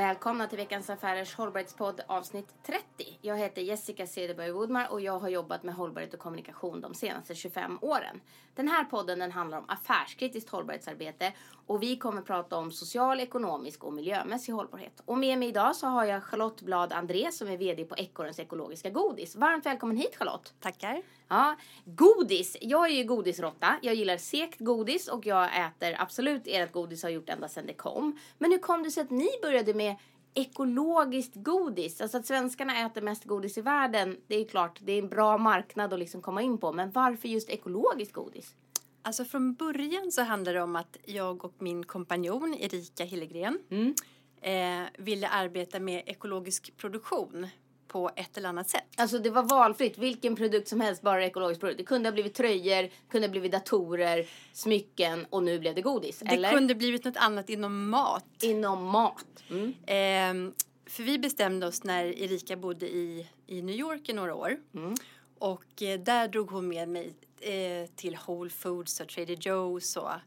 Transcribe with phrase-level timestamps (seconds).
[0.00, 2.84] Välkomna till veckans Affärers hållbarhetspodd avsnitt 30.
[3.22, 7.34] Jag heter Jessica Cederberg Woodmar och jag har jobbat med hållbarhet och kommunikation de senaste
[7.34, 8.20] 25 åren.
[8.54, 11.32] Den här podden den handlar om affärskritiskt hållbarhetsarbete
[11.66, 15.02] och vi kommer prata om social, ekonomisk och miljömässig hållbarhet.
[15.04, 18.38] Och med mig idag så har jag Charlotte Blad André som är VD på Ekorrens
[18.38, 19.36] ekologiska godis.
[19.36, 20.54] Varmt välkommen hit Charlotte!
[20.60, 21.02] Tackar!
[21.28, 22.56] Ja, godis.
[22.60, 23.76] Jag är ju godisrotta.
[23.82, 27.74] Jag gillar sekt godis och jag äter absolut ert godis har gjort ända sedan det
[27.74, 28.18] kom.
[28.38, 29.96] Men hur kom det sig att ni började med
[30.34, 32.00] ekologiskt godis?
[32.00, 34.16] Alltså att svenskarna äter mest godis i världen.
[34.26, 36.72] Det är klart, det är en bra marknad att liksom komma in på.
[36.72, 38.54] Men varför just ekologiskt godis?
[39.02, 43.94] Alltså från början så handlade det om att jag och min kompanjon Erika Hillegren Mm.
[44.40, 47.46] eh, ville arbeta med ekologisk produktion
[47.90, 48.84] på ett eller annat sätt.
[48.96, 49.98] Alltså det var valfritt.
[49.98, 51.78] Vilken produkt som helst, bara ekologisk produkt.
[51.78, 56.18] Det kunde ha blivit tröjor, kunde ha blivit datorer, smycken och nu blev det godis.
[56.18, 56.52] Det eller?
[56.52, 58.24] kunde blivit något annat inom mat.
[58.42, 59.44] Inom mat.
[59.50, 59.68] Mm.
[59.86, 60.52] Eh,
[60.86, 64.56] för vi bestämde oss när Erika bodde i, i New York i några år.
[64.74, 64.94] Mm.
[65.38, 69.82] Och eh, där drog hon med mig eh, till Whole Foods och Trader Joe's och
[69.84, 70.22] sådana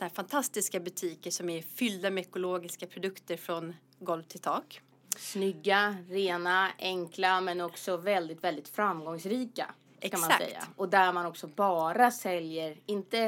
[0.00, 4.80] här fantastiska butiker som är fyllda med ekologiska produkter från golv till tak.
[5.18, 9.74] Snygga, rena, enkla men också väldigt, väldigt framgångsrika.
[10.00, 10.44] Kan man Exakt.
[10.44, 10.64] säga.
[10.76, 13.18] Och där man också bara säljer, inte,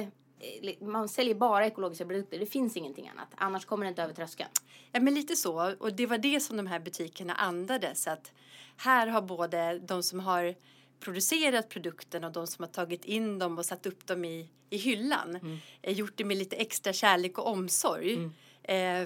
[0.40, 2.38] eh, man säljer bara ekologiska produkter.
[2.38, 3.28] Det finns ingenting annat.
[3.36, 4.50] Annars kommer det inte över tröskeln.
[4.92, 5.74] Ja, men lite så.
[5.78, 8.06] Och det var det som de här butikerna andades.
[8.06, 8.32] Att
[8.76, 10.54] här har både de som har
[11.00, 14.76] producerat produkten och de som har tagit in dem och satt upp dem i, i
[14.76, 18.14] hyllan eh, gjort det med lite extra kärlek och omsorg.
[18.24, 18.30] Eh,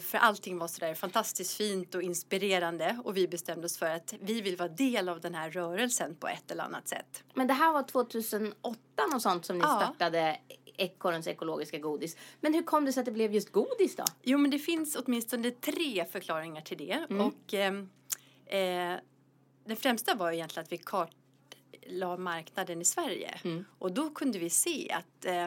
[0.00, 4.40] för allting var sådär fantastiskt fint och inspirerande och vi bestämde oss för att vi
[4.40, 7.24] vill vara del av den här rörelsen på ett eller annat sätt.
[7.34, 8.78] Men det här var 2008
[9.14, 9.77] och sånt som ni Ja.
[9.77, 10.40] startade
[10.77, 12.16] Ekorrens ekologiska godis.
[12.40, 14.05] Men hur kom det sig att det blev just godis då?
[14.22, 17.06] Jo, men det finns åtminstone tre förklaringar till det.
[17.20, 17.90] Och ehm,
[18.46, 19.00] eh,
[19.64, 23.40] den främsta var egentligen att vi kartlade marknaden i Sverige.
[23.78, 25.46] Och då kunde vi se att eh,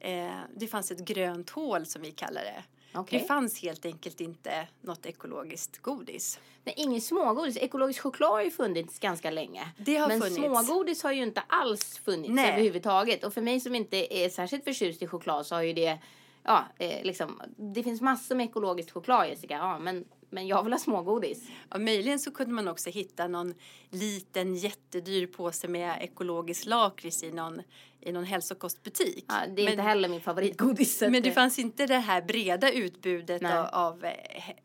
[0.00, 2.64] eh, det fanns ett grönt hål som vi kallar det.
[2.94, 3.20] Okej.
[3.20, 6.40] Det fanns helt enkelt inte något ekologiskt godis.
[6.64, 7.56] Nej, ingen smågodis.
[7.56, 9.68] Ekologisk choklad har ju funnits ganska länge.
[9.78, 10.36] Det har Men funnits.
[10.36, 12.52] smågodis har ju inte alls funnits Nej.
[12.52, 13.24] överhuvudtaget.
[13.24, 15.98] Och för mig som inte är särskilt förtjust i choklad så har ju det,
[16.42, 20.72] ja, eh, liksom, det finns massor med ekologiskt choklad Jessica, ja, men, men jag vill
[20.72, 21.48] ha smågodis.
[21.70, 23.54] Ja, möjligen så kunde man också hitta någon
[23.90, 27.62] liten jättedyr påse med ekologisk lakrits i någon,
[28.00, 29.24] i någon hälsokostbutik.
[29.28, 31.00] Ja, det är Men- inte heller min favoritgodis.
[31.00, 34.12] Men det fanns inte det här breda utbudet av, av eh,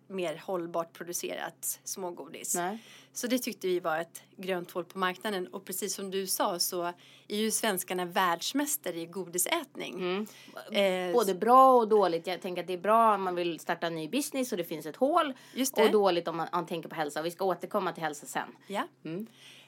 [0.08, 2.56] mer hållbart producerat smågodis.
[2.56, 2.78] Nej.
[3.16, 5.48] Så det tyckte vi var ett grönt hål på marknaden.
[5.48, 6.84] Och precis som du sa så
[7.28, 9.94] är ju svenskarna världsmästare i godisätning.
[10.72, 11.08] Mm.
[11.10, 12.28] Eh, Både bra och dåligt.
[12.28, 14.64] Jag tänker att det är bra om man vill starta en ny business och det
[14.64, 15.34] finns ett hål.
[15.54, 15.86] Just det.
[15.86, 17.22] Och dåligt om man, om man tänker på hälsa.
[17.22, 18.48] Vi ska återkomma till hälsa sen.
[18.68, 18.88] Ja.
[19.06, 19.28] Mm.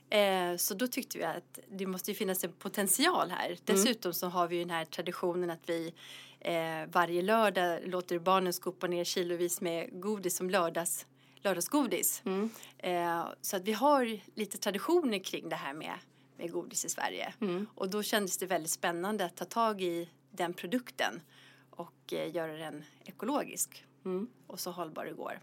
[0.09, 3.57] Eh, så då tyckte vi att det måste finnas en potential här.
[3.63, 5.93] Dessutom så har vi ju den här traditionen att vi
[6.39, 11.05] eh, varje lördag låter barnen skopa ner kilovis med godis som lördags,
[11.35, 12.21] lördagsgodis.
[12.25, 12.49] Mm.
[12.77, 15.93] Eh, så att vi har lite traditioner kring det här med,
[16.37, 17.33] med godis i Sverige.
[17.41, 17.67] Mm.
[17.75, 21.21] Och då kändes det väldigt spännande att ta tag i den produkten
[21.69, 24.27] och göra den ekologisk Mm.
[24.47, 25.39] och så hållbar det går.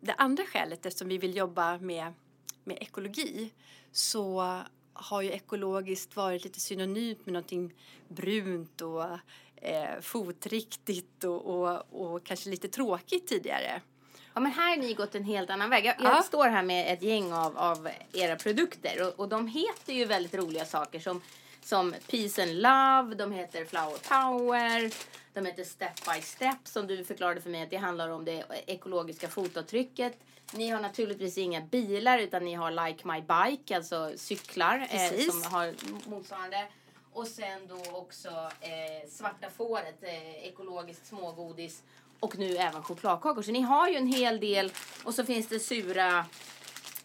[0.00, 2.12] Det andra skälet, eftersom vi vill jobba med,
[2.66, 3.50] med ekologi,
[3.92, 4.60] så
[4.92, 7.74] har ju ekologiskt varit lite synonymt med någonting
[8.08, 9.04] brunt och
[9.56, 11.82] eh, fotriktigt och, och,
[12.14, 13.80] och kanske lite tråkigt tidigare.
[14.34, 15.84] Ja men här har ni gått en helt annan väg.
[15.84, 16.22] Jag, jag Ja.
[16.22, 20.34] står här med ett gäng av, av era produkter och, och de heter ju väldigt
[20.34, 21.20] roliga saker som,
[21.64, 24.92] som Peace and Love, de heter Flower Power,
[25.32, 28.44] de heter Step by Step som du förklarade för mig att det handlar om det
[28.66, 30.18] ekologiska fotavtrycket.
[30.52, 35.52] Ni har naturligtvis inga bilar utan ni har Like My Bike, alltså cyklar eh, som
[35.52, 35.74] har
[36.08, 36.66] motsvarande.
[37.12, 38.28] Och sen då också
[38.60, 41.82] eh, Svarta fåret, eh, ekologiskt smågodis
[42.20, 43.42] och nu även chokladkakor.
[43.42, 44.72] Så ni har ju en hel del
[45.04, 46.26] och så finns det sura,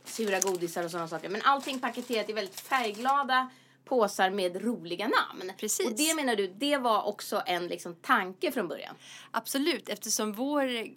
[0.06, 1.30] sura godisar och sådana saker.
[1.30, 3.50] Men allting paketerat i väldigt färgglada
[3.90, 5.52] påsar med roliga namn.
[5.58, 5.86] Precis.
[5.86, 8.96] Och det menar du, det var också en liksom tanke från början?
[9.32, 10.88] Absolut, eftersom vår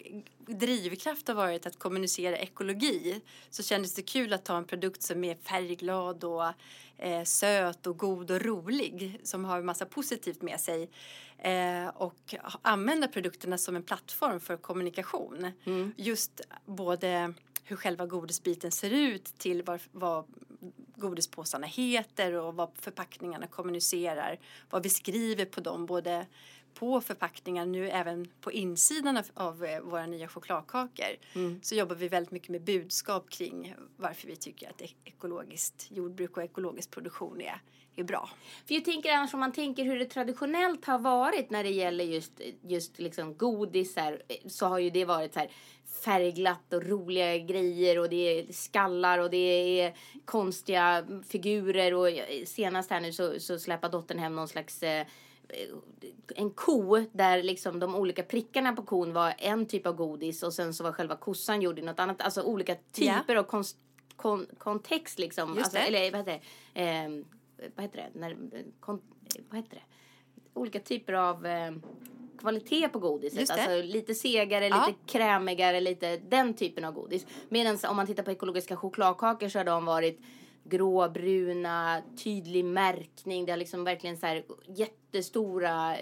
[0.51, 5.23] drivkraft har varit att kommunicera ekologi så kändes det kul att ta en produkt som
[5.23, 6.45] är färgglad och
[6.97, 10.89] eh, söt och god och rolig som har en massa positivt med sig
[11.37, 15.51] eh, och använda produkterna som en plattform för kommunikation.
[15.95, 20.25] Just både hur själva godisbiten ser ut till vad, vad
[20.95, 24.39] godispåsarna heter och vad förpackningarna kommunicerar.
[24.69, 26.25] Vad vi skriver på dem, både
[26.73, 31.05] på förpackningar nu även på insidan av, av eh, våra nya chokladkakor
[31.35, 31.59] Mm.
[31.63, 36.37] så jobbar vi väldigt mycket med budskap kring varför vi tycker att ek- ekologiskt jordbruk
[36.37, 37.61] och ekologisk produktion är,
[37.95, 38.29] är bra.
[38.65, 42.03] För jag tänker annars om man tänker hur det traditionellt har varit när det gäller
[42.03, 45.49] just, just liksom godisar så har ju det varit så här
[46.03, 49.37] färgglatt och roliga grejer och det är skallar och det
[49.81, 49.93] är
[50.25, 52.07] konstiga figurer och
[52.45, 55.07] senast här nu så, så släpper dottern hem någon slags eh,
[56.35, 60.53] en ko där liksom de olika prickarna på kon var en typ av godis och
[60.53, 62.21] sen så var själva kossan gjord i något annat.
[62.21, 63.77] Alltså olika typer av konst,
[64.15, 65.49] kon, kontext liksom.
[65.49, 65.97] Just alltså, det.
[65.97, 66.41] Eller vad heter
[66.73, 66.81] det?
[66.81, 67.09] Eh,
[67.75, 68.19] vad heter det?
[68.19, 68.37] När,
[68.79, 69.01] kon,
[69.49, 69.83] vad heter det?
[70.53, 71.71] Olika typer av eh,
[72.39, 73.49] kvalitet på godiset.
[73.49, 74.85] Alltså lite segare, Ja.
[74.87, 77.25] lite krämigare, lite den typen av godis.
[77.49, 80.19] Medan om man tittar på ekologiska chokladkakor så har de varit
[80.63, 83.45] gråbruna, tydlig märkning.
[83.45, 85.97] Det har liksom verkligen så här jättestora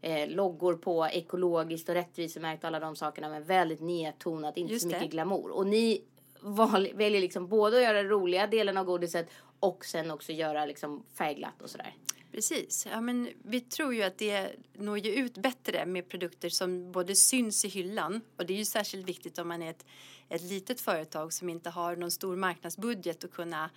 [0.00, 4.82] eh, loggor på ekologiskt och rättvisemärkt och alla de sakerna men väldigt nedtonat, inte Just
[4.82, 5.08] så mycket det.
[5.08, 5.50] glamour.
[5.50, 6.04] Och ni
[6.40, 9.30] val, väljer liksom både att göra den roliga delen av godiset
[9.64, 11.94] och sen också göra liksom färgglatt och sådär.
[12.32, 12.86] Precis.
[12.90, 17.14] Ja, men vi tror ju att det når ju ut bättre med produkter som både
[17.14, 19.86] syns i hyllan och det är ju särskilt viktigt om man är ett,
[20.28, 23.70] ett litet företag som inte har någon stor marknadsbudget att kunna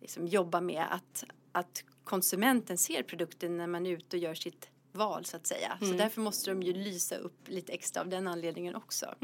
[0.00, 4.68] liksom, jobba med att, att konsumenten ser produkten när man är ute och gör sitt
[4.92, 5.78] val så att säga.
[5.80, 9.14] Så därför måste de ju lysa upp lite extra av den anledningen också.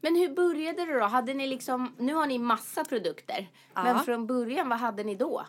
[0.00, 1.04] Men hur började det då?
[1.04, 3.50] Hade ni liksom, nu har ni massa produkter.
[3.74, 3.82] Ja.
[3.82, 5.46] Men från början, vad hade ni då?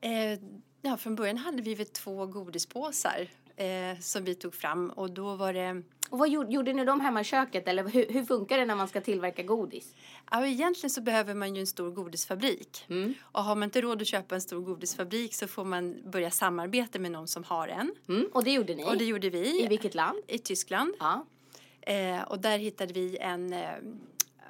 [0.00, 0.38] Eh,
[0.82, 5.36] ja, från början hade vi väl två godispåsar eh, som vi tog fram och då
[5.36, 5.82] var det
[6.14, 7.68] Och vad gjorde, gjorde ni dem hemma i köket?
[7.68, 9.94] Eller hur, hur funkar det när man ska tillverka godis?
[10.30, 12.86] Ja, egentligen så behöver man ju en stor godisfabrik.
[13.22, 16.98] Och har man inte råd att köpa en stor godisfabrik så får man börja samarbeta
[16.98, 17.94] med någon som har en.
[18.08, 18.84] Mm, och det gjorde ni?
[18.84, 20.18] Och det gjorde vi I vilket land?
[20.26, 20.94] i Tyskland.
[20.98, 21.26] Ja.
[21.80, 23.68] Eh, och där hittade vi en eh,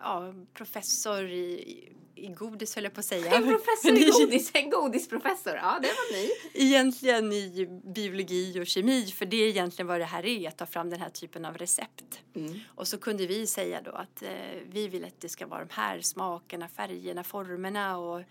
[0.02, 3.34] ja, professor i, i godis höll jag på att säga.
[3.34, 5.54] En professor i godis, en godisprofessor.
[5.54, 6.30] Ja, det var ni.
[6.52, 10.66] Egentligen i biologi och kemi för det är egentligen vad det här är, att ta
[10.66, 12.20] fram den här typen av recept.
[12.34, 12.60] Mm.
[12.74, 14.30] Och så kunde vi säga då att eh,
[14.70, 18.22] vi vill att det ska vara de här smakerna, färgerna, formerna och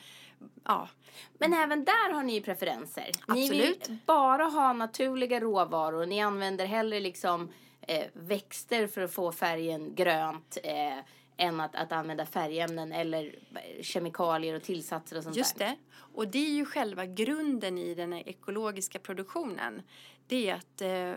[0.63, 0.89] ja,
[1.38, 3.09] Men även där har ni ju preferenser.
[3.27, 3.89] Ni Absolut.
[3.89, 6.06] vill bara ha naturliga råvaror.
[6.06, 7.51] Ni använder hellre liksom
[7.81, 10.97] eh, växter för att få färgen grönt eh,
[11.38, 13.35] än att, att använda färgämnen eller
[13.81, 15.65] kemikalier och tillsatser och sånt Just där.
[15.65, 15.77] det.
[15.95, 19.81] Och det är ju själva grunden i den ekologiska produktionen.
[20.27, 21.13] Det är att eh,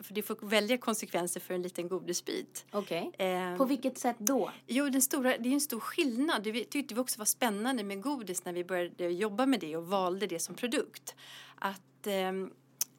[0.00, 2.66] för det får välja konsekvenser för en liten godisbit.
[2.72, 3.12] Okej.
[3.18, 4.50] Eh, På vilket sätt då?
[4.66, 6.42] Jo, den stora, det är en stor skillnad.
[6.42, 9.86] Det tyckte vi också var spännande med godis när vi började jobba med det och
[9.86, 11.14] valde det som produkt.
[11.54, 12.50] Att ehm,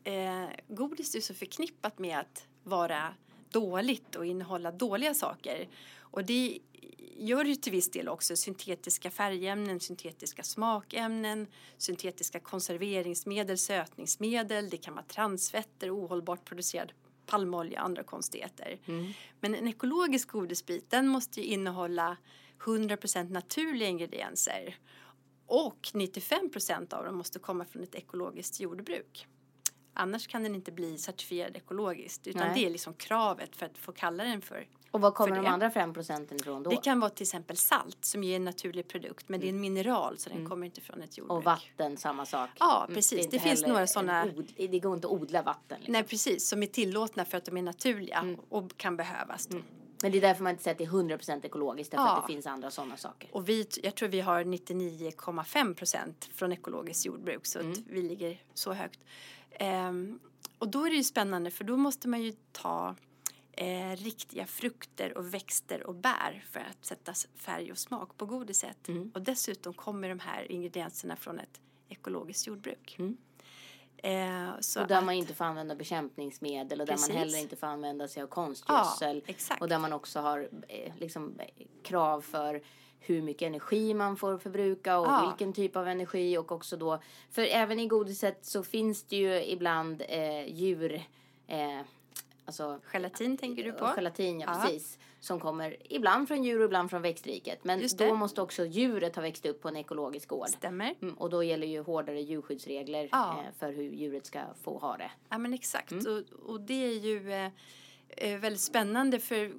[0.04, 3.14] eh, godis är så förknippat med att vara
[3.50, 5.68] dåligt och innehålla dåliga saker.
[6.12, 6.60] Och det
[7.18, 11.48] gör ju till viss del också syntetiska färgämnen, syntetiska smakämnen,
[11.78, 16.92] syntetiska konserveringsmedel, sötningsmedel, det kan vara transfetter, ohållbart producerad
[17.26, 18.80] palmolja och andra konstigheter.
[19.40, 22.18] Men en ekologisk godisbit den måste ju innehålla
[22.60, 24.78] 100% naturliga ingredienser
[25.46, 29.28] och 95% av dem måste komma från ett ekologiskt jordbruk.
[29.94, 32.52] Annars kan den inte bli certifierad ekologiskt utan Nej.
[32.56, 35.50] det är liksom kravet för att få kalla den för Och var kommer de det.
[35.50, 36.70] andra fem procenten ifrån då?
[36.70, 39.62] det kan vara till exempel salt som är en naturlig produkt men det är en
[39.62, 41.38] mineral så den kommer inte från ett jordbruk.
[41.38, 42.50] Och vatten, samma sak.
[42.60, 43.20] Ja, Mm, precis.
[43.26, 45.78] inte Det finns några såna- Od, det går inte att odla vatten.
[45.78, 45.92] Liksom.
[45.94, 49.48] Nej precis, som är tillåtna för att de är naturliga och kan behövas.
[49.48, 49.58] Då.
[50.04, 51.92] Men det är därför man inte säger att det är 100% ekologiskt.
[51.92, 52.18] Därför Ja.
[52.18, 53.30] att det finns andra sådana saker.
[53.34, 58.42] Och vi, jag tror vi har 99,5 procent från ekologiskt jordbruk så att vi ligger
[58.54, 59.00] så högt.
[59.52, 60.20] Ehm,
[60.58, 62.96] och då är det ju spännande för då måste man ju ta
[63.62, 68.88] eh, riktiga frukter och växter och bär för att sätta färg och smak på godiset.
[69.14, 72.98] Och dessutom kommer de här ingredienserna från ett ekologiskt jordbruk.
[74.04, 77.10] Eh, så Och där att- man inte får använda bekämpningsmedel och där Precis.
[77.10, 79.24] man heller inte får använda sig av konstgödsel.
[79.28, 79.56] Ja.
[79.60, 82.62] Och där man också har eh, liksom, eh, krav för
[83.00, 85.28] hur mycket energi man får förbruka och Ja.
[85.30, 87.02] vilken typ av energi och också då
[87.32, 90.94] för även i godiset så finns det ju ibland eh, djur
[91.48, 91.82] eh,
[92.46, 93.86] alltså Gelatin tänker du på?
[93.86, 94.62] och Gelatin, ja, Ja.
[94.66, 95.00] precis.
[95.20, 97.64] Som kommer ibland från djur och ibland från växtriket.
[97.64, 100.48] Men då måste också djuret ha växt upp på en ekologisk gård.
[100.50, 100.96] Stämmer.
[101.02, 103.32] Mm, och då gäller ju hårdare djurskyddsregler Ja.
[103.40, 105.12] eh, för hur djuret ska få ha det.
[105.30, 107.52] Ja men exakt och, och det är ju eh,
[108.08, 109.54] eh, väldigt spännande för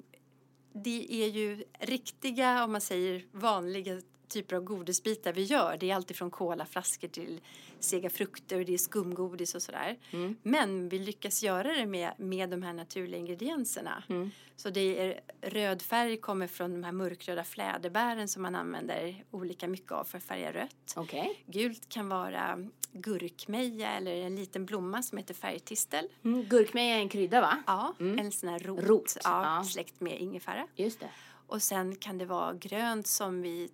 [0.73, 4.01] det är ju riktiga, om man säger vanliga
[4.33, 5.77] typer av godisbitar vi gör.
[5.79, 7.41] Det är alltid från kolaflaskor till
[7.79, 9.97] sega frukter och det är skumgodis och sådär.
[10.11, 10.35] Mm.
[10.43, 14.03] Men vi lyckas göra det med, med de här naturliga ingredienserna.
[14.09, 14.31] Mm.
[14.55, 19.67] Så det är röd färg kommer från de här mörkröda fläderbären som man använder olika
[19.67, 20.93] mycket av för att färga rött.
[20.95, 21.43] Okej.
[21.45, 26.07] Gult kan vara gurkmeja eller en liten blomma som heter färgtistel.
[26.23, 26.43] Mm.
[26.43, 27.63] Gurkmeja är en krydda va?
[27.67, 29.63] Ja, en sån här rot, Rot, Ja, ja.
[29.63, 30.67] släkt med ingefära.
[30.75, 31.09] Just det.
[31.47, 33.69] Och sen kan det vara grönt som vi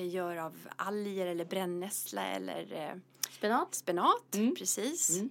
[0.00, 2.96] gör av alger eller brännässla eller eh,
[3.30, 3.74] Spenat.
[3.74, 4.34] spenat.
[4.34, 4.54] Mm.
[4.54, 5.10] Precis.
[5.18, 5.30] Mm.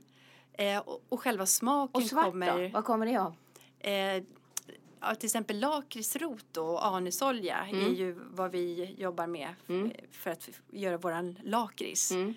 [0.53, 2.63] Eh, och, och själva smaken Och svart kommer...
[2.63, 2.67] då?
[2.73, 3.35] Vad kommer det av?
[3.79, 4.23] Eh,
[4.99, 7.85] ja, till exempel lakritsrot och anusolja Mm.
[7.85, 12.11] är ju vad vi jobbar med f- för att göra våran lakrits.
[12.11, 12.33] Mm.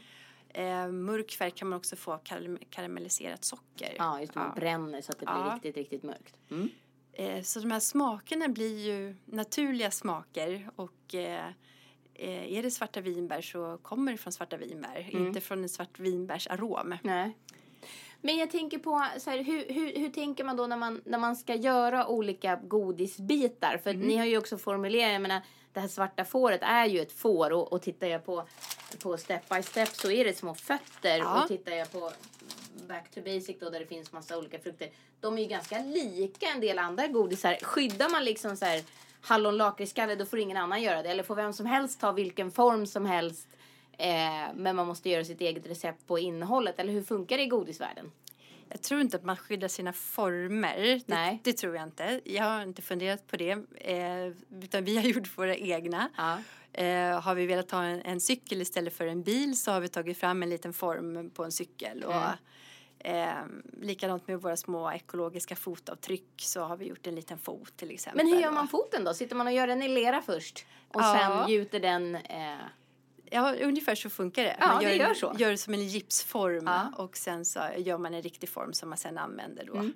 [0.49, 3.95] Eh, mörk färg kan man också få av karam- karamelliserat socker.
[3.99, 4.38] Ja, just det.
[4.40, 4.61] Man Ja.
[4.61, 5.52] bränner så att det blir Ja.
[5.54, 6.37] riktigt, riktigt mörkt.
[6.50, 6.69] Mm.
[7.12, 11.52] Eh, så de här smakerna blir ju naturliga smaker och eh, eh,
[12.14, 15.26] är det svarta vinbär så kommer det från svarta vinbär, Mm.
[15.26, 16.94] inte från en svart vinbärsarom.
[17.02, 17.37] Nej.
[18.21, 21.18] Men jag tänker på, så här, hur, hur, hur tänker man då när man, när
[21.18, 23.80] man ska göra olika godisbitar?
[23.83, 25.40] För ni har ju också formulerat, jag menar,
[25.73, 28.44] det här svarta fåret är ju ett får och, och tittar jag på,
[29.02, 31.42] på step by step så är det små fötter Ja.
[31.42, 32.12] och tittar jag på
[32.88, 34.88] back to basic då där det finns massa olika frukter.
[35.21, 37.59] De är ju ganska lika en del andra godisar.
[37.62, 38.83] Skyddar man liksom så här
[39.25, 41.11] hallon lakritskalle då får ingen annan göra det.
[41.11, 43.49] Eller får vem som helst ta vilken form som helst.
[43.99, 44.09] Eh,
[44.54, 46.78] men man måste göra sitt eget recept på innehållet.
[46.78, 48.12] Eller hur funkar det i godisvärlden?
[48.69, 50.76] Jag tror inte att man skyddar sina former.
[50.83, 51.40] Det, Nej.
[51.45, 52.21] det tror jag inte.
[52.25, 53.50] Jag har inte funderat på det.
[53.75, 54.26] Eh,
[54.62, 56.09] utan vi har gjort våra egna.
[56.16, 56.38] Ja.
[56.83, 59.88] Eh, har vi velat ha en, en cykel istället för en bil så har vi
[59.88, 62.04] tagit fram en liten form på en cykel.
[62.04, 62.31] Och, Mm.
[63.04, 63.34] Eh,
[63.80, 68.25] likadant med våra små ekologiska fotavtryck så har vi gjort en liten fot till exempel.
[68.26, 69.14] Men hur gör man foten då?
[69.14, 70.66] Sitter man och gör den i lera först?
[70.88, 71.18] Och Ja.
[71.44, 72.14] sen gjuter den...
[72.14, 72.54] Eh,
[73.30, 74.56] Ja, ungefär så funkar det.
[74.61, 75.34] Ja, man det gör, gör så.
[75.38, 76.92] gör det som en gipsform Ja.
[76.96, 79.75] och sen så gör man en riktig form som man sen använder då.
[79.75, 79.92] Mm.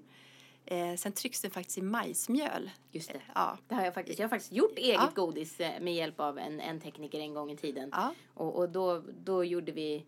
[0.66, 2.70] Eh, sen trycks den faktiskt i majsmjöl.
[2.92, 3.20] just det.
[3.34, 3.58] Ja.
[3.68, 4.18] Det har jag faktiskt.
[4.18, 5.10] Jag har faktiskt gjort eget Ja.
[5.14, 7.88] godis eh, med hjälp av en, en tekniker en gång i tiden.
[7.92, 8.14] Ja.
[8.34, 10.06] Och, och då, då gjorde vi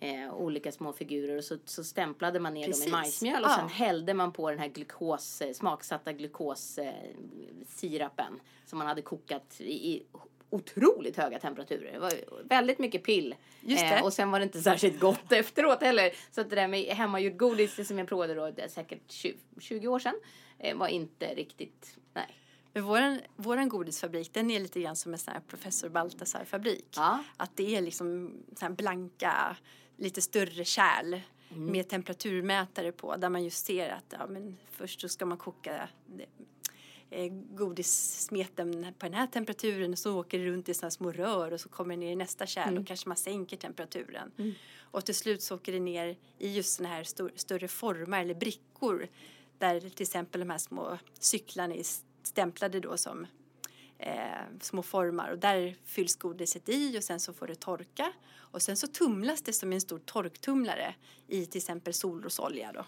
[0.00, 2.86] eh, olika små figurer och så, så stämplade man ner dem Precis.
[2.86, 3.56] i majsmjöl och Ja.
[3.56, 9.90] sen hällde man på den här glukos, eh, smaksatta glukossirapen som man hade kokat i,
[9.92, 10.02] i
[10.50, 11.92] otroligt höga temperaturer.
[11.92, 12.12] Det var
[12.44, 13.34] väldigt mycket pill.
[13.68, 16.10] Eh, och sen var det inte särskilt gott efteråt heller.
[16.30, 19.36] Så att det där med hemmagjort godis som jag provade då, det är säkert 20,
[19.60, 20.14] 20 år sedan,
[20.58, 22.26] eh, var inte riktigt, nej.
[22.72, 26.86] Men våran, våran godisfabrik den är lite grann som en sån här professor Baltasar-fabrik.
[26.96, 27.24] Ja.
[27.36, 29.56] Att det är liksom så här blanka,
[29.96, 31.72] lite större kärl Mm.
[31.72, 35.88] med temperaturmätare på där man just ser att ja, men först så ska man koka
[37.10, 41.52] eh, godissmeten på den här temperaturen och så åker det runt i här små rör
[41.52, 42.80] och så kommer det ner i nästa kärl Mm.
[42.82, 44.54] och kanske man sänker temperaturen.
[44.78, 48.34] Och till slut så åker det ner i just såna här stor, större formar eller
[48.34, 49.08] brickor
[49.58, 51.82] där till exempel de här små cyklarna är
[52.22, 53.26] stämplade då som
[53.98, 58.62] eh, små formar och där fylls godiset i och sen så får det torka och
[58.62, 60.94] sen så tumlas det som en stor torktumlare
[61.28, 62.84] i till exempel solrosolja då.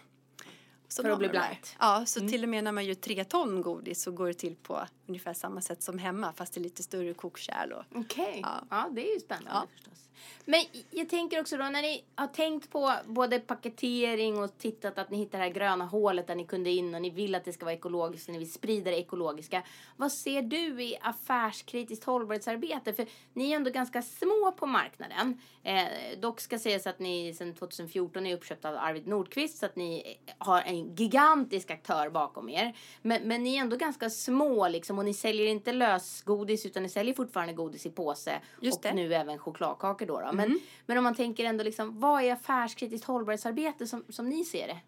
[0.89, 1.77] Så För att bli blankt.
[1.81, 4.57] Ja, så till och med när man gör tre ton godis så går det till
[4.57, 8.41] på ungefär samma sätt som hemma fast är lite större kokkärl Okej.
[8.43, 8.61] Ja.
[8.71, 8.89] Ja.
[8.93, 9.67] det är ju spännande Ja.
[9.75, 10.05] förstås.
[10.45, 15.11] Men jag tänker också då när ni har tänkt på både paketering och tittat att
[15.11, 17.53] ni hittar det här gröna hålet där ni kunde in och ni vill att det
[17.53, 19.63] ska vara ekologiskt och ni vill sprida det ekologiska.
[19.97, 22.93] Vad ser du i affärskritiskt hållbarhetsarbete?
[22.93, 25.41] För ni är ändå ganska små på marknaden.
[25.63, 25.85] Eh,
[26.21, 30.17] dock ska sägas att ni sedan 2014 är uppköpta av Arvid Nordqvist så att ni
[30.39, 32.77] har en gigantisk aktör bakom er.
[33.03, 36.89] Men, men ni är ändå ganska små liksom och ni säljer inte lösgodis utan ni
[36.89, 38.95] säljer fortfarande godis i påse Just och det.
[38.95, 40.21] nu även chokladkakor då.
[40.21, 40.33] då.
[40.33, 44.67] Men, men om man tänker ändå liksom, vad är affärskritiskt hållbarhetsarbete som, som ni ser
[44.67, 44.79] det?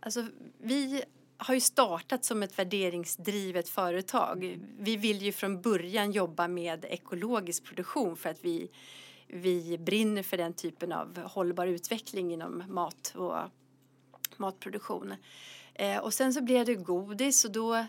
[0.00, 0.26] Alltså,
[0.58, 1.02] vi
[1.38, 4.60] har ju startat som ett värderingsdrivet företag.
[4.78, 8.70] Vi vill ju från början jobba med ekologisk produktion för att vi,
[9.26, 13.36] vi brinner för den typen av hållbar utveckling inom mat och
[14.38, 15.14] matproduktion.
[15.74, 17.86] Eh, och sen så blev det godis och då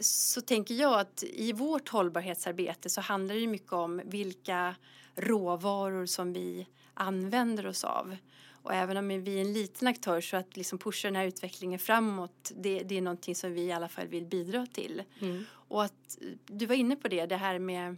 [0.00, 4.74] så tänker jag att i vårt hållbarhetsarbete så handlar det mycket om vilka
[5.14, 8.16] råvaror som vi använder oss av.
[8.62, 11.78] Och även om vi är en liten aktör så att liksom pusha den här utvecklingen
[11.78, 15.02] framåt det, det är någonting som vi i alla fall vill bidra till.
[15.48, 17.96] Och att du var inne på det, det här med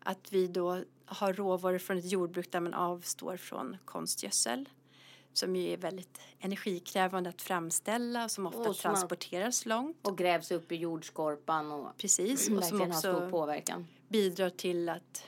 [0.00, 4.68] att vi då har råvaror från ett jordbruk där man avstår från konstgödsel
[5.38, 10.06] som ju är väldigt energikrävande att framställa och som ofta Och som transporteras långt.
[10.06, 13.86] Och grävs upp i jordskorpan och Precis, och som verkligen har stor också påverkan.
[14.08, 15.22] bidrar till att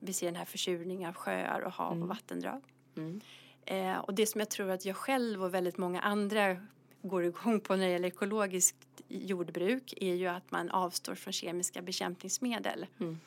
[0.00, 2.02] vi ser den här försurningen av sjöar och hav Mm.
[2.02, 2.62] och vattendrag.
[2.96, 3.20] Mm.
[3.64, 6.56] Eh, och det som jag tror att jag själv och väldigt många andra
[7.02, 8.76] går igång på när det gäller ekologiskt
[9.08, 12.86] jordbruk är ju att man avstår från kemiska bekämpningsmedel.
[13.00, 13.18] Mm.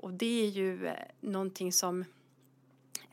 [0.00, 2.04] Och det är ju eh, någonting som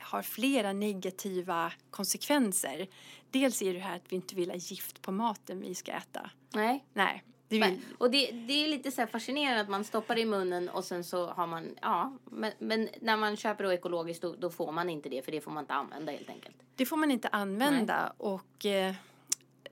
[0.03, 2.88] har flera negativa konsekvenser.
[3.31, 6.29] Dels är det här att vi inte vill ha gift på maten vi ska äta.
[6.53, 6.86] Nej.
[6.93, 10.25] Nej, det vill, och det, det är lite så fascinerande att man stoppar det i
[10.25, 14.36] munnen och sen så har man, ja, men, men när man köper då ekologiskt då,
[14.39, 16.55] då får man inte det för det får man inte använda helt enkelt.
[16.75, 18.13] det får man inte använda.
[18.17, 18.95] Och eh,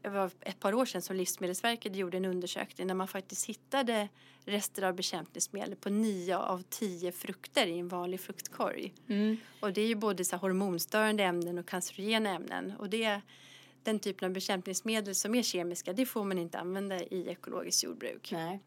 [0.09, 4.09] var ett par år sedan som Livsmedelsverket gjorde en undersökning där man faktiskt hittade
[4.45, 8.93] rester av bekämpningsmedel på nio av tio frukter i en vanlig fruktkorg.
[9.59, 12.73] Och det är ju både så hormonstörande ämnen och cancerogena ämnen.
[12.79, 13.21] Och det,
[13.83, 18.29] den typen av bekämpningsmedel som är kemiska, det får man inte använda i ekologiskt jordbruk.
[18.31, 18.59] Nej.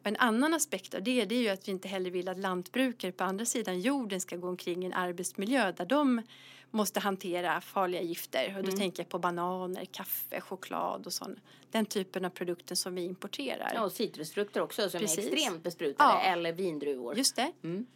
[0.00, 2.38] Och en annan aspekt av det, det är ju att vi inte heller vill att
[2.38, 6.22] lantbrukare på andra sidan jorden ska gå omkring i en arbetsmiljö där de
[6.70, 8.46] måste hantera farliga gifter.
[8.56, 8.78] Och då Mm.
[8.80, 11.40] tänker jag på bananer, kaffe, choklad och sån.
[11.70, 13.72] Den typen av produkter som vi importerar.
[13.74, 15.18] Ja, och citrusfrukter också som Precis.
[15.18, 16.20] är extremt besprutade Ja.
[16.22, 17.16] eller vindruvor.
[17.16, 17.52] Just det.
[17.62, 17.86] Mm.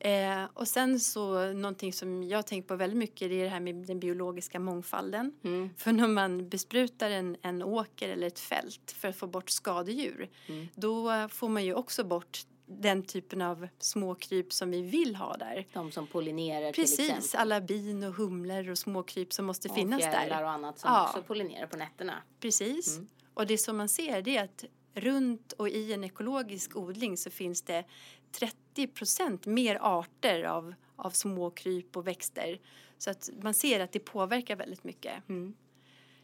[0.00, 3.60] Eh, och sen så någonting som jag tänkt på väldigt mycket det är det här
[3.60, 5.32] med den biologiska mångfalden.
[5.44, 5.70] Mm.
[5.76, 10.28] För när man besprutar en, en åker eller ett fält för att få bort skadedjur
[10.46, 10.68] Mm.
[10.74, 12.38] då får man ju också bort
[12.70, 15.66] den typen av småkryp som vi vill ha där.
[15.72, 17.40] De som pollinerar till Precis, exempel.
[17.40, 20.42] alla bin och humlor och småkryp som måste Och finnas där.
[20.44, 21.04] och annat som Ja.
[21.08, 22.14] också pollinerar på nätterna.
[22.40, 22.96] Precis.
[22.96, 23.08] Mm.
[23.34, 27.30] Och det som man ser det är att runt och i en ekologisk odling så
[27.30, 27.84] finns det
[28.32, 32.60] 30 procent mer arter av, av småkryp och växter.
[32.98, 35.14] Så att man ser att det påverkar väldigt mycket.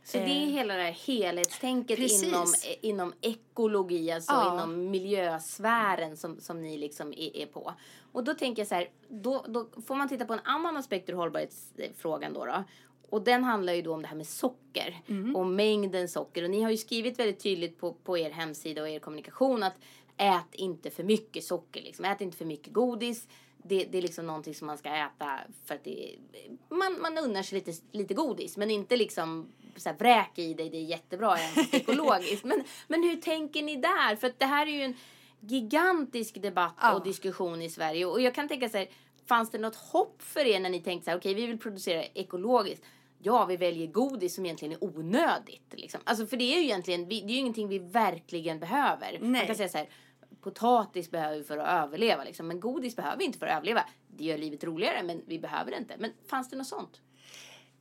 [0.04, 2.22] Så det är Eh, hela det här helhetstänket precis.
[2.22, 4.54] inom, eh, inom ekologi, alltså Ja.
[4.54, 7.74] inom miljösfären som, som ni liksom är, är på.
[8.12, 11.08] Och då tänker jag så här, då, då får man titta på en annan aspekt
[11.10, 12.44] ur hållbarhetsfrågan då.
[12.44, 12.64] då.
[13.10, 15.36] Och den handlar ju då om det här med socker Mm.
[15.36, 16.44] och mängden socker.
[16.44, 19.74] Och ni har ju skrivit väldigt tydligt på, på er hemsida och er kommunikation att
[20.16, 21.82] ät inte för mycket socker.
[21.82, 22.04] Liksom.
[22.04, 23.28] Ät inte för mycket godis.
[23.62, 26.14] Det, det är liksom någonting som man ska äta för att det,
[26.68, 28.56] man, man unnar sig lite, lite godis.
[28.56, 29.48] Men inte liksom
[29.80, 31.36] så här, vräk i dig, det är jättebra,
[31.72, 32.44] ekologiskt.
[32.44, 34.16] Men, men hur tänker ni där?
[34.16, 34.94] För att det här är ju en
[35.40, 36.94] gigantisk debatt Ja.
[36.94, 38.06] och diskussion i Sverige.
[38.06, 38.88] Och jag kan tänka så här,
[39.28, 42.04] fanns det något hopp för er när ni tänkte så här, okej vi vill producera
[42.04, 42.84] ekologiskt.
[43.18, 45.72] Ja, vi väljer godis som egentligen är onödigt.
[45.72, 46.00] Liksom.
[46.04, 49.18] Alltså, för det är ju egentligen, det är ju ingenting vi verkligen behöver.
[49.20, 49.46] Man Nej.
[49.46, 49.88] kan säga så här,
[50.40, 52.24] potatis behöver vi för att överleva.
[52.24, 52.48] Liksom.
[52.48, 53.84] Men godis behöver vi inte för att överleva.
[54.08, 55.94] Det gör livet roligare, men vi behöver det inte.
[55.98, 57.00] Men fanns det något sånt?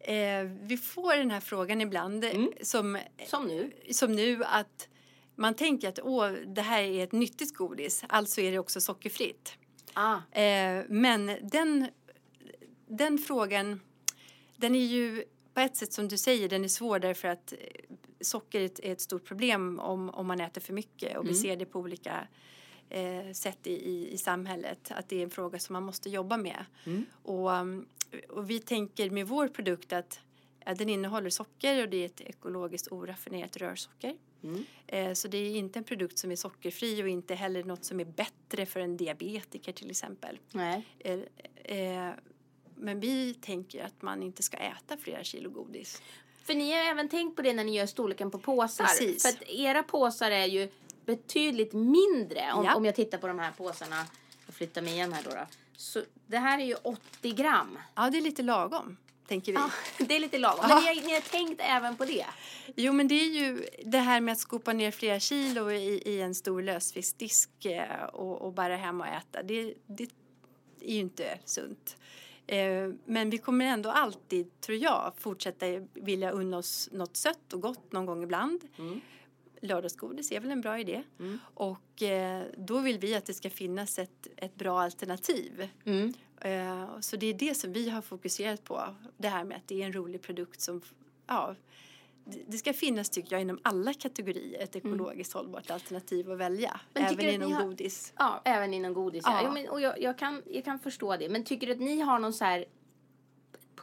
[0.03, 3.71] Eh, vi får den här frågan ibland eh, som, Som nu?
[3.91, 4.87] som nu att
[5.35, 9.53] man tänker att Åh, det här är ett nyttigt godis, alltså är det också sockerfritt.
[9.93, 11.87] Ah, Eh, men den,
[12.87, 13.79] den frågan,
[14.57, 17.57] den är ju på ett sätt som du säger, den är svår därför att eh,
[18.21, 21.33] socker är ett, är ett stort problem om, om man äter för mycket och vi
[21.35, 22.27] ser det på olika
[22.89, 24.91] eh, sätt i, i, i samhället.
[24.91, 26.65] Att det är en fråga som man måste jobba med.
[27.23, 27.85] Och, um,
[28.30, 30.19] och vi tänker med vår produkt att
[30.65, 34.17] ja, den innehåller socker och det är ett ekologiskt oraffinerat rörsocker.
[34.43, 34.65] Mm.
[34.88, 37.99] Eh, så det är inte en produkt som är sockerfri och inte heller något som
[37.99, 40.39] är bättre för en diabetiker till exempel.
[40.52, 40.86] nej.
[40.99, 41.19] Eh,
[41.78, 42.13] eh,
[42.76, 46.02] men vi tänker att man inte ska äta flera kilo godis.
[46.43, 48.86] För ni har även tänkt på det när ni gör storleken på påsar.
[48.86, 49.23] Precis.
[49.23, 50.69] För att era påsar är ju
[51.06, 52.54] betydligt mindre.
[52.54, 52.76] Om, Ja.
[52.76, 54.06] om jag tittar på de här påsarna.
[54.45, 55.30] Jag flyttar mig igen här då.
[55.30, 55.45] då.
[55.77, 57.77] Så det här är ju 80 gram.
[57.95, 59.57] Ja, det är lite lagom, tänker vi.
[59.57, 59.69] Ja,
[60.05, 60.65] det är lite lagom.
[60.67, 62.25] Men ni har, ni har tänkt även på det.
[62.75, 66.21] Jo, men det är ju det här med att skopa ner flera kilo i, i
[66.21, 69.43] en stor lösviktsdisk eh, och, och bara hem och äta.
[69.43, 70.03] Det, det
[70.81, 71.97] är ju inte sunt.
[72.47, 77.62] Eh, Men vi kommer ändå alltid, tror jag, fortsätta vilja unna oss något sött och
[77.62, 78.62] gott någon gång ibland.
[78.77, 79.01] Mm.
[79.67, 81.04] Lördagsgodis är väl en bra idé.
[81.19, 81.39] Mm.
[81.54, 85.69] Och eh, då vill vi att det ska finnas ett, ett bra alternativ.
[85.86, 86.13] Mm.
[86.41, 88.95] Eh, Så det är det som vi har fokuserat på.
[89.17, 90.82] Det här med att det är en rolig produkt som,
[91.28, 91.56] ja,
[92.47, 96.69] det- ska finnas tycker jag inom alla kategorier ett ekologiskt hållbart alternativ att välja.
[96.69, 96.80] Mm.
[96.93, 98.13] Men Även inom har- godis.
[98.17, 99.23] Ja, även inom godis.
[99.26, 99.43] Ja.
[99.43, 99.52] Ja.
[99.52, 101.30] Men, och jag, jag, kan, jag kan förstå det.
[101.30, 102.65] Men tycker du att ni har någon så här...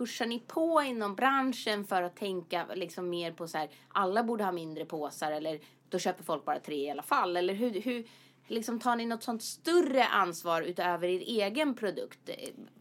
[0.00, 3.68] Pushar ni på inom branschen för att tänka liksom mer på så här...
[3.88, 7.36] Alla borde ha mindre påsar eller då köper folk bara tre i alla fall.
[7.36, 8.06] Eller hur, hur
[8.46, 12.30] liksom tar ni något sånt större ansvar utöver er egen produkt?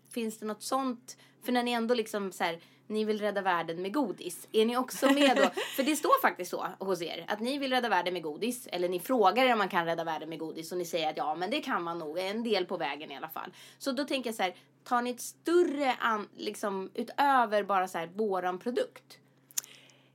[0.09, 1.17] Finns det något sånt?
[1.43, 4.47] För när ni ändå liksom så här, ni vill rädda världen med godis.
[4.51, 5.49] Är ni också med då?
[5.75, 7.25] För det står faktiskt så hos er.
[7.27, 8.67] Att ni vill rädda världen med godis.
[8.71, 10.71] Eller ni frågar er om man kan rädda världen med godis.
[10.71, 12.19] Och ni säger att ja men det kan man nog.
[12.19, 13.53] En del på vägen i alla fall.
[13.77, 14.53] Så då tänker jag så här.
[14.89, 19.19] Tar ni ett större, an, liksom utöver bara så här våran produkt?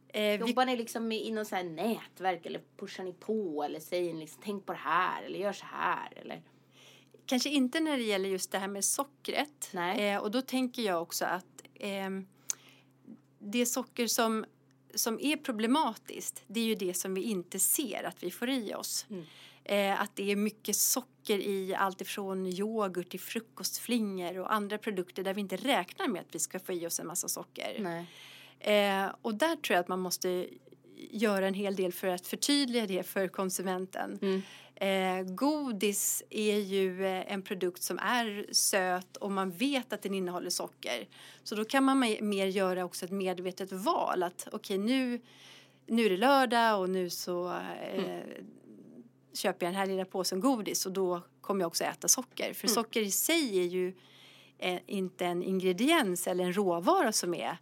[0.09, 3.65] Eh, vi, Jobbar ni liksom med, i något så här nätverk eller pushar ni på
[3.65, 6.43] eller säger ni liksom tänk på det här eller gör så här eller?
[7.27, 9.71] kanske inte när det gäller just det här med sockret.
[9.73, 10.13] Nej.
[10.13, 12.27] Eh, och då tänker jag också att ehm,
[13.39, 14.45] det socker som,
[14.95, 18.75] som är problematiskt, det är ju det som vi inte ser att vi får i
[18.75, 19.07] oss.
[19.11, 19.25] Mm.
[19.65, 25.23] Eh, att det är mycket socker i allt ifrån yoghurt till frukostflingor och andra produkter
[25.23, 27.77] där vi inte räknar med att vi ska få i oss en massa socker.
[28.61, 30.47] Eh, och där tror jag att man måste
[31.11, 34.19] göra en hel del för att förtydliga det för konsumenten.
[34.23, 34.43] Mm.
[34.77, 40.15] Eh, godis är ju eh, en produkt som är söt och man vet att den
[40.15, 41.09] innehåller socker.
[41.43, 45.21] Så då kan man ma- mer göra också ett medvetet val att okej nu,
[45.87, 47.49] nu är det lördag och nu så
[47.93, 48.21] eh,
[49.35, 52.55] köper jag den här lilla påsen godis och då kommer jag också äta socker.
[52.55, 52.75] För Mm.
[52.75, 53.95] socker i sig är ju
[54.59, 57.59] eh, inte en ingrediens eller en råvara som är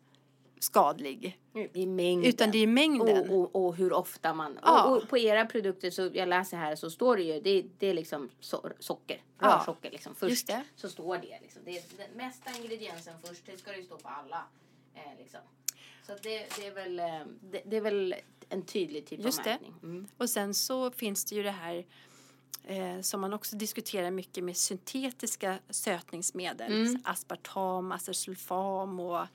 [0.59, 1.39] skadlig.
[1.73, 2.29] I mängden.
[2.29, 3.31] Utan det är mängden.
[3.31, 4.59] Och, och, och hur ofta man...
[4.63, 4.85] Ja.
[4.85, 7.87] Och, och på era produkter, så jag läser här, så står det ju, det, det
[7.87, 9.47] är liksom so socker, Ja.
[9.47, 10.15] rörsocker liksom.
[10.15, 11.63] Först så står det liksom.
[11.65, 14.45] Det är den mesta ingrediensen först, det ska det ju stå på alla.
[14.95, 15.41] Eh, liksom.
[16.07, 17.07] Så det, det, är väl, eh,
[17.41, 18.15] det, det är väl
[18.53, 19.51] en tydlig typ Just av det.
[19.51, 19.75] märkning.
[19.83, 20.07] Mm.
[20.17, 21.85] Och sen så finns det ju det här
[22.65, 26.73] eh, som man också diskuterar mycket med syntetiska sötningsmedel.
[26.73, 27.01] Mm.
[27.05, 29.27] Aspartam, acesulfam och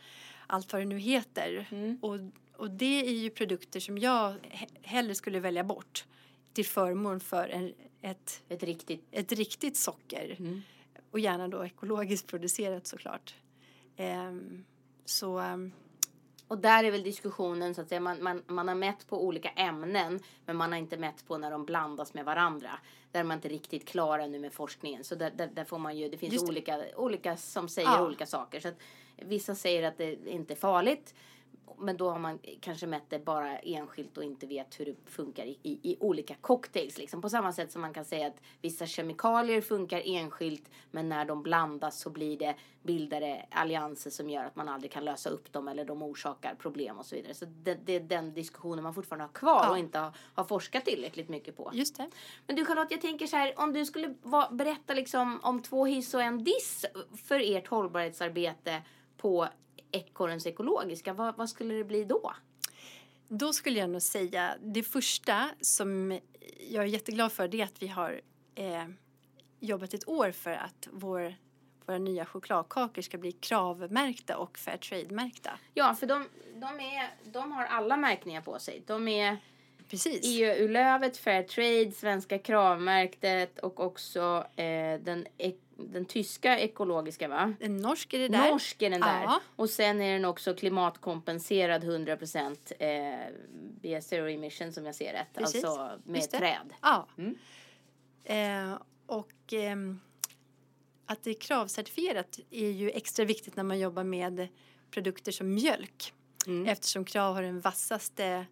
[0.47, 1.67] allt vad det nu heter.
[1.71, 1.97] Mm.
[2.01, 2.19] Och,
[2.57, 6.05] och det är ju produkter som jag he- hellre skulle välja bort
[6.53, 9.03] till förmån för en, ett, Ett riktigt...
[9.11, 10.35] ett riktigt socker.
[10.39, 10.61] Mm.
[11.11, 13.35] Och gärna då ekologiskt producerat såklart.
[13.97, 14.65] Ehm,
[15.05, 15.71] så ehm,
[16.47, 19.49] Och där är väl diskussionen så att säga, man, man, man har mätt på olika
[19.49, 22.69] ämnen men man har inte mätt på när de blandas med varandra.
[23.11, 25.03] Där är man inte riktigt klara nu med forskningen.
[25.03, 28.05] Så där, där, där får man ju, det finns Just olika, olika som säger Ja.
[28.05, 28.59] olika saker.
[28.59, 28.77] Så att
[29.15, 31.15] vissa säger att det inte är farligt.
[31.79, 35.45] Men då har man kanske mätt det bara enskilt och inte vet hur det funkar
[35.45, 36.97] i, i, i olika cocktails.
[36.97, 37.21] Liksom.
[37.21, 41.43] På samma sätt som man kan säga att vissa kemikalier funkar enskilt men när de
[41.43, 45.67] blandas så blir det bildare allianser som gör att man aldrig kan lösa upp dem
[45.67, 47.33] eller de orsakar problem och så vidare.
[47.33, 49.71] Så det, det är den diskussionen man fortfarande har kvar Ja.
[49.71, 51.71] och inte har, har forskat tillräckligt mycket på.
[51.73, 52.09] just det.
[52.47, 55.85] Men du Charlotte, jag tänker så här, om du skulle va, berätta liksom om två
[55.85, 56.85] hiss och en diss
[57.27, 58.81] för ert hållbarhetsarbete
[59.17, 59.47] på
[59.91, 62.33] Ekorrens ekologiska, vad, vad skulle det bli då?
[63.27, 66.19] Då skulle jag nog säga det första som
[66.69, 68.21] jag är jätteglad för det är att vi har
[68.55, 68.85] eh,
[69.59, 71.35] jobbat ett år för att vår,
[71.85, 75.59] våra nya chokladkakor ska bli kravmärkta och Fairtrade-märkta.
[75.73, 78.83] Ja, för de, de, är, de har alla märkningar på sig.
[78.85, 79.37] De är
[79.89, 80.21] Precis.
[80.23, 87.53] EU-lövet, Fairtrade, Svenska kravmärktet och också eh, den, ek, den tyska ekologiska va?
[87.59, 88.51] En norsk är det där.
[88.51, 89.23] Norsk är den där.
[89.23, 89.41] Ja.
[89.55, 93.33] Och sen är den också klimatkompenserad 100% eh,
[93.81, 95.27] via zero emission som jag ser rätt.
[95.33, 95.63] Precis.
[95.63, 96.73] Alltså med Just träd.
[96.81, 97.07] Ja.
[97.17, 97.37] Mm.
[98.23, 99.99] Eh, och ehm,
[101.05, 104.47] att det är kravcertifierat är ju extra viktigt när man jobbar med
[104.91, 106.13] produkter som mjölk.
[106.47, 106.67] Mm.
[106.67, 108.45] Eftersom Krav har den vassaste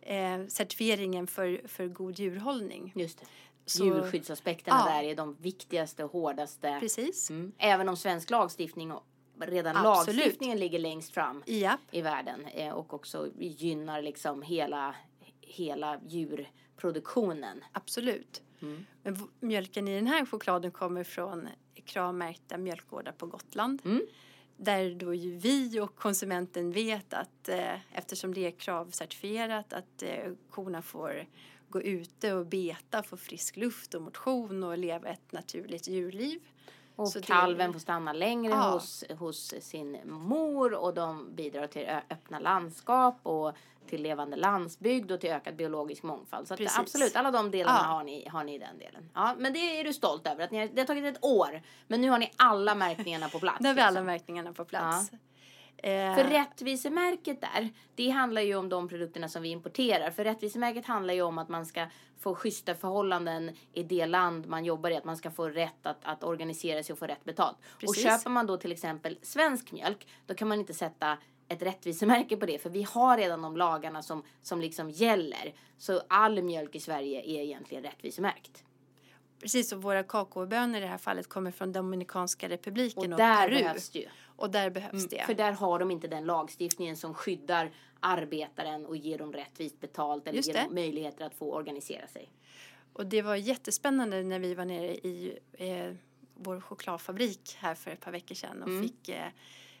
[0.00, 2.92] eh, certifieringen för, för god djurhållning.
[2.96, 3.26] Just det.
[3.66, 4.92] Så- Djurskyddsaspekterna Ja.
[4.92, 6.76] där är de viktigaste och hårdaste.
[6.80, 7.30] Precis.
[7.30, 7.52] Mm.
[7.58, 9.06] Även om svensk lagstiftning och
[9.40, 10.16] redan Absolut.
[10.16, 11.80] lagstiftningen ligger längst fram Japp.
[11.90, 14.94] i världen eh, och också gynnar liksom hela,
[15.40, 17.64] hela djurproduktionen.
[17.72, 18.42] Absolut.
[18.62, 18.86] Mm.
[19.02, 21.48] Men mjölken i den här chokladen kommer från
[21.84, 23.82] kravmärkta mjölkgårdar på Gotland.
[23.84, 24.06] Mm.
[24.56, 30.32] Där då ju vi och konsumenten vet att eh, eftersom det är kravcertifierat att eh,
[30.50, 31.26] korna får
[31.68, 36.40] gå ute och beta, få frisk luft och motion och leva ett naturligt djurliv.
[36.96, 38.70] Och Så det- kalven får stanna längre Ja.
[38.70, 43.52] hos, hos sin mor och de bidrar till öppna landskap och
[43.88, 46.48] till levande landsbygd och till ökad biologisk mångfald.
[46.48, 47.84] Så att absolut, alla de delarna Ja.
[47.84, 49.10] har, ni, har ni i den delen.
[49.14, 50.44] Ja, men det är du stolt över.
[50.44, 53.38] Att ni har, det har tagit ett år, men nu har ni alla märkningarna på
[53.38, 53.58] plats.
[53.60, 54.06] Där har vi alla liksom.
[54.06, 55.10] märkningarna på plats.
[55.78, 60.10] Eh, För rättvisemärket där, det handlar ju om de produkterna som vi importerar.
[60.10, 61.86] För rättvisemärket handlar ju om att man ska
[62.18, 64.96] få schyssta förhållanden i det land man jobbar i.
[64.96, 67.56] Att man ska få rätt att, att organisera sig och få rätt betalt.
[67.78, 67.88] Precis.
[68.04, 72.36] Och köper man då till exempel svensk mjölk, då kan man inte sätta ett rättvisemärke
[72.36, 72.58] på det.
[72.58, 75.54] För vi har redan de lagarna som, som liksom gäller.
[75.78, 78.62] Så all mjölk i Sverige är egentligen rättvisemärkt.
[79.40, 83.48] Precis, och våra kakaobönor i det här fallet kommer från Dominikanska Och republiken och, där
[83.48, 83.58] Peru.
[83.62, 84.08] behövs det ju.
[84.36, 85.26] Och där behövs det.
[85.26, 87.70] För där har de inte den lagstiftningen som skyddar
[88.00, 90.62] arbetaren och ger dem rättvist betalt eller Just ger det.
[90.62, 92.30] dem möjligheter att få organisera sig.
[92.92, 95.94] Och det var jättespännande när vi var nere i eh,
[96.34, 98.82] vår chokladfabrik här för ett par veckor sedan och Mm.
[98.82, 99.26] fick eh,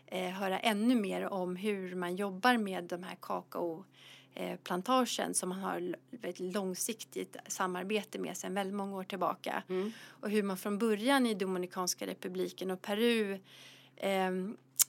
[0.06, 3.84] eh, höra ännu mer om hur man jobbar med de här kakao
[4.34, 9.62] eh, som man har ett långsiktigt samarbete med sedan väldigt många år tillbaka.
[9.68, 9.92] Mm.
[10.06, 13.38] Och hur man från början i Dominikanska republiken och Peru
[13.96, 14.30] eh,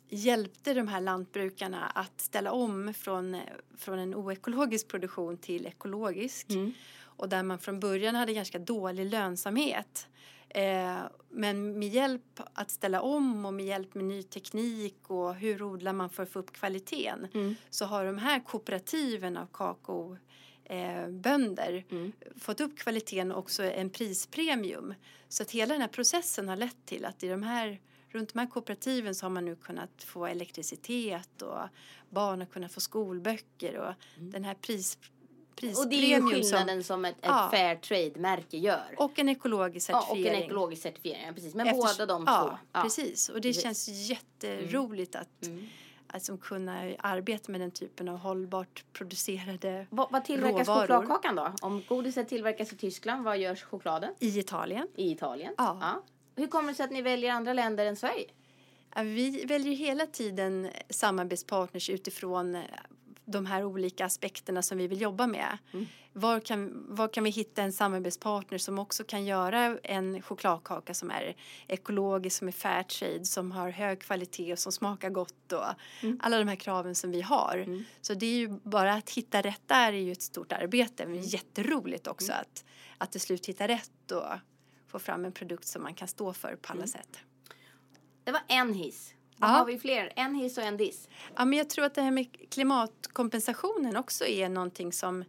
[0.10, 3.38] hjälpte de här lantbrukarna att ställa om från,
[3.78, 6.50] från en oekologisk produktion till ekologisk.
[6.50, 6.74] Mm.
[7.00, 10.08] Och där man från början hade ganska dålig lönsamhet.
[10.50, 10.98] Eh,
[11.30, 15.94] men med hjälp att ställa om och med hjälp med ny teknik och hur odlar
[15.94, 17.56] man för att få upp kvaliteten Mm.
[17.70, 20.18] så har de här kooperativen av kakao
[20.64, 22.12] eh, bönder Mm.
[22.40, 24.94] fått upp kvaliteten och också en prispremium.
[25.30, 28.40] Så att hela den här processen har lett till att i de här, runt de
[28.40, 31.60] här kooperativen så har man nu kunnat få elektricitet och
[32.10, 34.98] barn har kunnat få skolböcker och den här pris,
[35.62, 35.76] Mm.
[35.78, 37.48] Och det är ju prispremium som, skillnaden som ett, ett Ja.
[37.52, 38.96] fair trade-märke gör.
[38.98, 40.38] och en ekologisk ja, och certifiering.
[40.42, 41.56] en ekologisk certifiering, ja, precis.
[41.56, 42.58] Men Eftersom- båda de ja, två.
[42.72, 43.30] Ja, precis.
[43.30, 43.64] Och det precis.
[43.64, 45.68] känns jätteroligt att, Mm.
[46.08, 50.82] att som kunna arbeta med den typen av hållbart producerade Vad, vad tillverkas Råvaror.
[50.88, 51.54] chokladkakan då?
[51.62, 54.14] Om godiset tillverkas i Tyskland, vad görs chokladen?
[54.20, 54.88] i Italien.
[54.96, 55.54] I Italien?
[55.58, 56.04] Ja.
[56.38, 58.26] Hur kommer det sig att ni väljer andra länder än Sverige?
[59.04, 62.62] Vi väljer hela tiden samarbetspartners utifrån eh,
[63.26, 65.58] de här olika aspekterna som vi vill jobba med.
[65.74, 65.86] Mm.
[66.14, 71.12] Var, kan, var kan vi hitta en samarbetspartner som också kan göra en chokladkaka som
[71.12, 71.36] är
[71.68, 75.64] ekologisk, som är fair trade, som har hög kvalitet och som smakar gott och
[76.04, 76.20] Mm.
[76.24, 77.58] alla de här kraven som vi har.
[77.66, 77.84] Mm.
[78.02, 81.14] Så det är ju bara att hitta rätt där är ju ett stort arbete men
[81.16, 81.26] Mm.
[81.26, 82.66] jätteroligt också att,
[82.98, 84.24] att till slut hitta rätt och
[85.00, 86.88] få fram en produkt som man kan stå för på alla Mm.
[86.88, 87.20] sätt.
[88.24, 89.14] Det var en hiss.
[89.38, 89.54] Vad Ja.
[89.54, 90.14] har vi fler?
[90.16, 91.10] En hiss och en diss.
[91.36, 95.24] Ja, men jag tror att det här med klimatkompensationen också är någonting som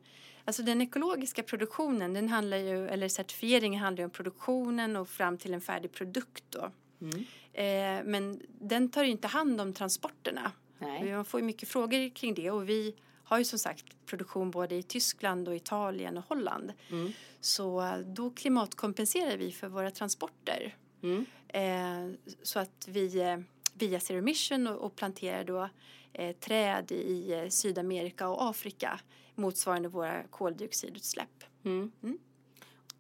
[0.45, 5.39] Alltså den ekologiska produktionen, den handlar ju, eller certifieringen handlar ju om produktionen och fram
[5.39, 6.71] till en färdig produkt då.
[7.01, 7.19] Mm.
[7.53, 10.53] Eh, men den tar ju inte hand om transporterna.
[10.79, 11.13] Nej.
[11.15, 12.95] Man får ju mycket frågor kring det och vi
[13.29, 16.73] har ju som sagt produktion både i Tyskland och Italien och Holland.
[16.91, 17.13] Mm.
[17.41, 20.77] Så eh, då klimatkompenserar vi för våra transporter.
[21.03, 21.27] Mm.
[21.49, 23.39] Eh, så att vi eh,
[23.75, 25.69] via Zero Mission och, och planterar då
[26.13, 29.01] eh, träd i eh, Sydamerika och Afrika
[29.35, 31.45] motsvarande våra koldioxidutsläpp.
[31.65, 31.93] Mm.
[32.03, 32.19] Mm.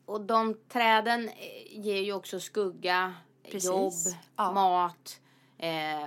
[0.05, 3.15] Och de träden eh, ger ju också skugga,
[3.45, 3.65] Precis.
[3.65, 4.53] jobb, Ja.
[4.53, 5.21] mat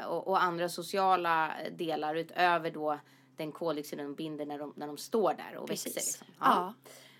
[0.08, 3.00] och, och andra sociala delar utöver då
[3.42, 5.90] den koldioxiden de binder när de, när de står där och växer.
[5.90, 6.28] Liksom.
[6.40, 6.74] Ja.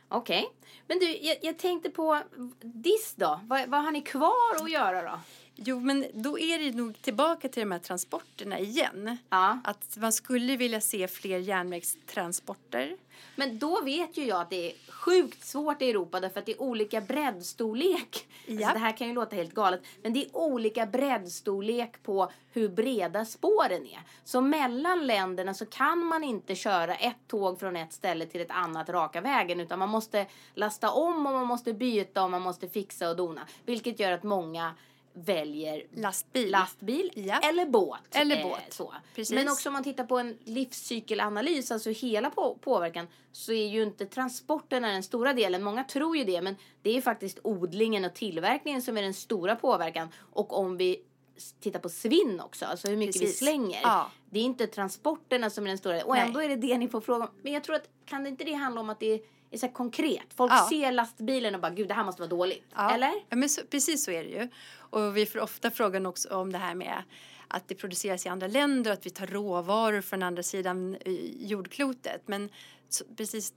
[0.10, 0.50] Okej.
[0.88, 2.22] Men du, jag, jag tänkte på
[2.62, 3.40] diss då.
[3.44, 5.20] Vad, vad har ni kvar att göra då?
[5.64, 9.18] Jo, men då är det nog tillbaka till de här transporterna igen.
[9.30, 9.60] Ja.
[9.64, 12.98] Att man skulle vilja se fler järnvägstransporter.
[13.36, 16.52] Men då vet ju jag att det är sjukt svårt i Europa därför att det
[16.52, 18.28] är olika breddstorlek.
[18.46, 18.54] Ja.
[18.54, 19.82] Alltså det här kan ju låta helt galet.
[20.04, 24.00] Men det är olika breddstorlek på hur breda spåren är.
[24.24, 28.52] Så mellan länderna så kan man inte köra ett tåg från ett ställe till ett
[28.52, 29.60] annat raka vägen.
[29.60, 33.42] Utan man måste lasta om och man måste byta och man måste fixa och dona.
[33.66, 34.74] Vilket gör att många
[35.14, 36.52] väljer Lastbil.
[36.52, 37.40] lastbil Ja.
[37.40, 38.00] eller båt.
[38.12, 38.62] Eller Eh, båt.
[38.74, 38.94] så.
[39.16, 39.36] Precis.
[39.36, 43.84] Men också om man tittar på en livscykelanalys, alltså hela på påverkan, så är ju
[43.84, 45.64] inte transporterna den stora delen.
[45.64, 49.56] Många tror ju det, men det är faktiskt odlingen och tillverkningen som är den stora
[49.56, 50.08] påverkan.
[50.34, 51.02] Och om vi
[51.62, 53.40] tittar på svinn också, alltså hur mycket vi Precis.
[53.40, 53.80] slänger.
[53.84, 54.12] Ja.
[54.30, 56.04] Det är inte transporterna som är den stora.
[56.04, 56.24] Och Nej.
[56.28, 57.32] ändå är det det ni får fråga om.
[57.42, 59.20] Men jag tror att, kan det inte det handla om att det är,
[59.52, 60.34] är så konkret?
[60.36, 60.68] Folk Ja.
[60.70, 62.66] ser lastbilen och bara, gud det här måste vara dåligt.
[62.76, 62.94] Ja.
[62.94, 63.12] Eller?
[63.30, 64.48] Ja, men så, precis så är det ju.
[64.74, 67.04] Och vi får ofta frågan också om det här med
[67.48, 70.98] att det produceras i andra länder och att vi tar råvaror från andra sidan
[71.40, 72.22] jordklotet.
[72.26, 72.50] Men
[72.90, 73.54] så, precis,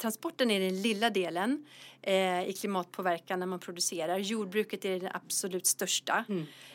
[0.00, 1.66] transporten är den lilla delen
[2.02, 4.18] eh, i klimatpåverkan när man producerar.
[4.18, 6.24] Jordbruket är den absolut största.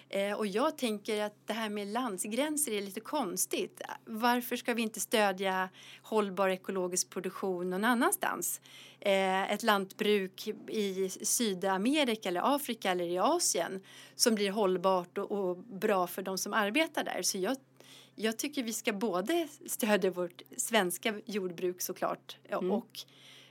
[0.09, 3.81] Eh, och jag tänker att det här med landsgränser är lite konstigt.
[4.05, 5.69] Varför ska vi inte stödja
[6.01, 8.61] hållbar ekologisk produktion någon annanstans?
[8.99, 13.81] Eh, ett lantbruk i Sydamerika eller Afrika eller i Asien
[14.15, 17.21] som blir hållbart och, och bra för de som arbetar där.
[17.21, 17.57] Så jag,
[18.15, 22.71] jag tycker vi ska både stödja vårt svenska jordbruk såklart Mm.
[22.71, 22.99] och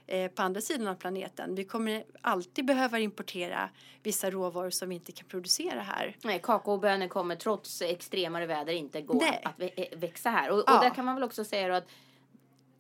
[0.07, 1.55] eh, på andra sidan av planeten.
[1.55, 3.71] Vi kommer alltid behöva importera
[4.03, 6.17] vissa råvaror som vi inte kan producera här.
[6.23, 9.41] Nej, kakaobönor kommer trots extremare väder inte gå Nej.
[9.45, 10.51] att eh, växa här.
[10.51, 10.81] Och, och Ja.
[10.81, 11.89] där kan man väl också säga då att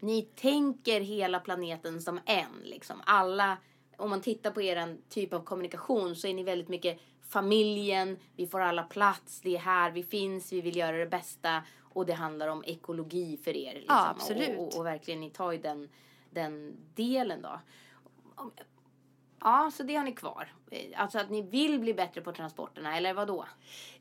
[0.01, 2.61] ni tänker hela planeten som en.
[2.64, 2.97] Liksom.
[3.07, 3.57] Alla,
[3.97, 8.46] om man tittar på er typ av kommunikation så är ni väldigt mycket familjen, vi
[8.46, 11.62] får alla plats, det är här vi finns, vi vill göra det bästa.
[11.94, 13.74] Och det handlar om ekologi för er.
[13.74, 13.96] Liksom.
[13.96, 14.58] Ja, absolut.
[14.58, 15.88] Och, och, och verkligen, ni tar ju den,
[16.30, 17.60] den delen då.
[19.44, 20.52] Ja, så det har ni kvar.
[20.70, 23.44] Eh, Alltså att ni vill bli bättre på transporterna, eller vad då?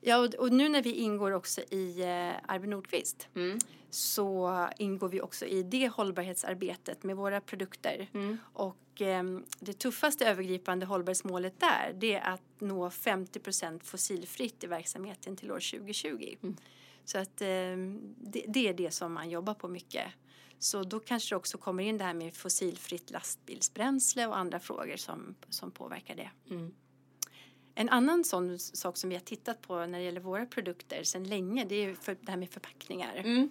[0.01, 3.59] Ja, och, och nu när vi ingår också i eh, Arvid Nordqvist Mm.
[3.89, 8.07] så ingår vi också i det hållbarhetsarbetet med våra produkter.
[8.13, 8.37] Mm.
[8.53, 15.35] Och ehm, det tuffaste övergripande hållbarhetsmålet där det är att nå 50% fossilfritt i verksamheten
[15.35, 16.35] till år 2020.
[16.43, 16.55] Mm.
[17.05, 20.05] Så att ehm, det, det är det som man jobbar på mycket.
[20.59, 24.97] Så då kanske det också kommer in det här med fossilfritt lastbilsbränsle och andra frågor
[24.97, 26.29] som, som påverkar det.
[26.49, 26.73] Mm.
[27.75, 31.23] En annan sån sak som vi har tittat på när det gäller våra produkter sedan
[31.23, 33.15] länge det är för, det här med förpackningar.
[33.15, 33.49] Mm.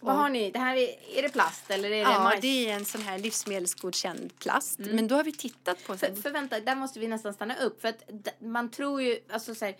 [0.00, 0.50] Vad har ni?
[0.50, 2.40] Det här är, är det plast eller är det Ja, majs?
[2.40, 4.78] det är en sån här livsmedelsgodkänd plast.
[4.78, 4.96] Mm.
[4.96, 5.96] Men då har vi tittat på...
[5.96, 7.80] För, för vänta, där måste vi nästan stanna upp.
[7.80, 8.04] För att
[8.38, 9.76] man tror ju, alltså så här,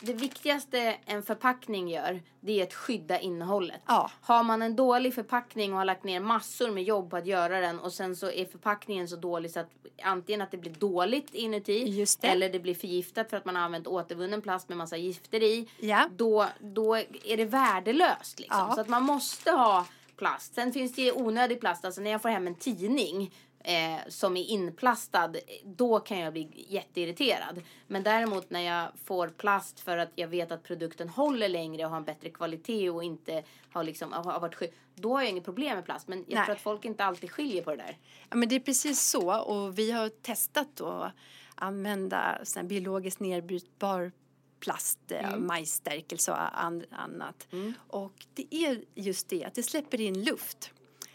[0.00, 3.80] Det viktigaste en förpackning gör, det är att skydda innehållet.
[3.86, 4.10] Ja.
[4.20, 7.60] Har man en dålig förpackning och har lagt ner massor med jobb på att göra
[7.60, 9.70] den och sen så är förpackningen så dålig så att
[10.02, 12.28] antingen att det blir dåligt inuti det.
[12.28, 15.68] eller det blir förgiftat för att man har använt återvunnen plast med massa gifter i.
[15.80, 16.08] Ja.
[16.16, 18.66] Då, då är det värdelöst liksom.
[18.68, 18.74] Ja.
[18.74, 20.54] Så att man måste ha plast.
[20.54, 21.84] Sen finns det onödig plast.
[21.84, 26.66] Alltså när jag får hem en tidning eh, som är inplastad, då kan jag bli
[26.68, 27.62] jätteirriterad.
[27.86, 31.90] Men däremot när jag får plast för att jag vet att produkten håller längre och
[31.90, 33.42] har en bättre kvalitet och inte
[33.72, 36.08] har, liksom, har varit sky- då har jag inget problem med plast.
[36.08, 36.44] Men jag Nej.
[36.44, 37.98] tror att folk inte alltid skiljer på det där.
[38.30, 39.40] Ja, men det är precis så.
[39.40, 41.12] Och vi har testat då att
[41.54, 44.12] använda sån biologiskt nedbrytbar
[44.60, 45.46] plast, mm.
[45.46, 47.46] majsstärkelse och an, annat.
[47.52, 47.74] Mm.
[47.86, 50.72] Och det är just det att det släpper in luft.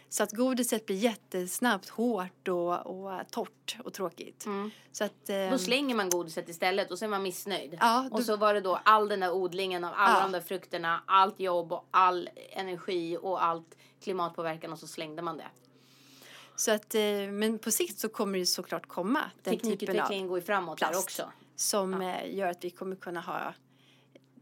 [0.08, 4.46] Så att godiset blir jättesnabbt hårt och, och torrt och tråkigt.
[4.92, 5.46] Så att, Mm.
[5.46, 7.76] eh, Då slänger man godiset istället och så är man missnöjd.
[7.80, 10.22] Ja, då- Och så var det då all den där odlingen av alla Ja.
[10.22, 15.36] de där frukterna, allt jobb och all energi och allt klimatpåverkan och så slängde man
[15.36, 15.46] det.
[16.58, 20.28] så att, eh, men på sikt så kommer det såklart komma den typen av Teknikutvecklingen
[20.28, 21.02] går framåt plast.
[21.04, 21.32] också.
[21.56, 23.54] som eh, gör att vi kommer kunna ha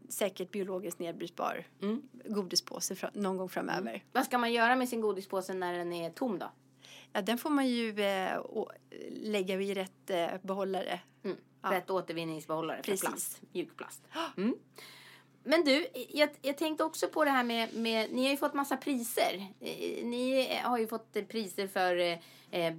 [0.09, 2.01] säkert biologiskt nedbrytbar Mm.
[2.25, 4.03] godispåse fra- någon gång framöver.
[4.11, 6.51] Vad ska man göra med sin godispåse när den är tom då?
[7.13, 8.71] Ja, den får man ju eh, å-
[9.11, 10.99] lägga i rätt eh, behållare.
[11.23, 11.37] Mm.
[11.61, 11.71] Ja.
[11.71, 13.07] Rätt återvinningsbehållare för Precis.
[13.09, 14.01] plast, mjukplast.
[14.37, 14.55] Mm.
[15.47, 18.53] Men du, jag, jag tänkte också på det här med, med, ni har ju fått
[18.53, 19.47] massa priser.
[19.59, 22.17] Eh, Ni har ju fått priser för eh,
[22.51, 22.73] eh,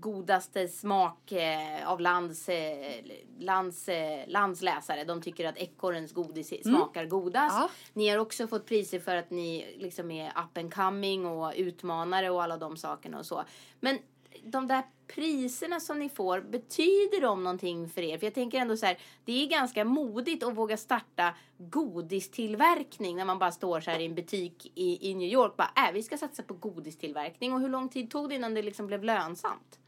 [0.00, 2.94] godaste smak eh, av lands, eh,
[3.38, 5.04] lands, eh, landsläsare.
[5.04, 7.56] De tycker att ekorrens godis smakar godast.
[7.58, 7.70] Ja.
[7.92, 12.30] Ni har också fått priser för att ni liksom är up and coming och utmanare
[12.30, 13.44] och alla de sakerna och så.
[13.80, 13.98] Men
[14.44, 18.18] de där priserna som ni får, betyder de någonting för er?
[18.18, 23.24] För jag tänker ändå så här, det är ganska modigt att våga starta godistillverkning när
[23.24, 26.02] man bara står så här i en butik i, i New York bara, äh, vi
[26.02, 27.52] ska satsa på godistillverkning.
[27.52, 29.78] Och hur lång tid tog det innan det liksom blev lönsamt?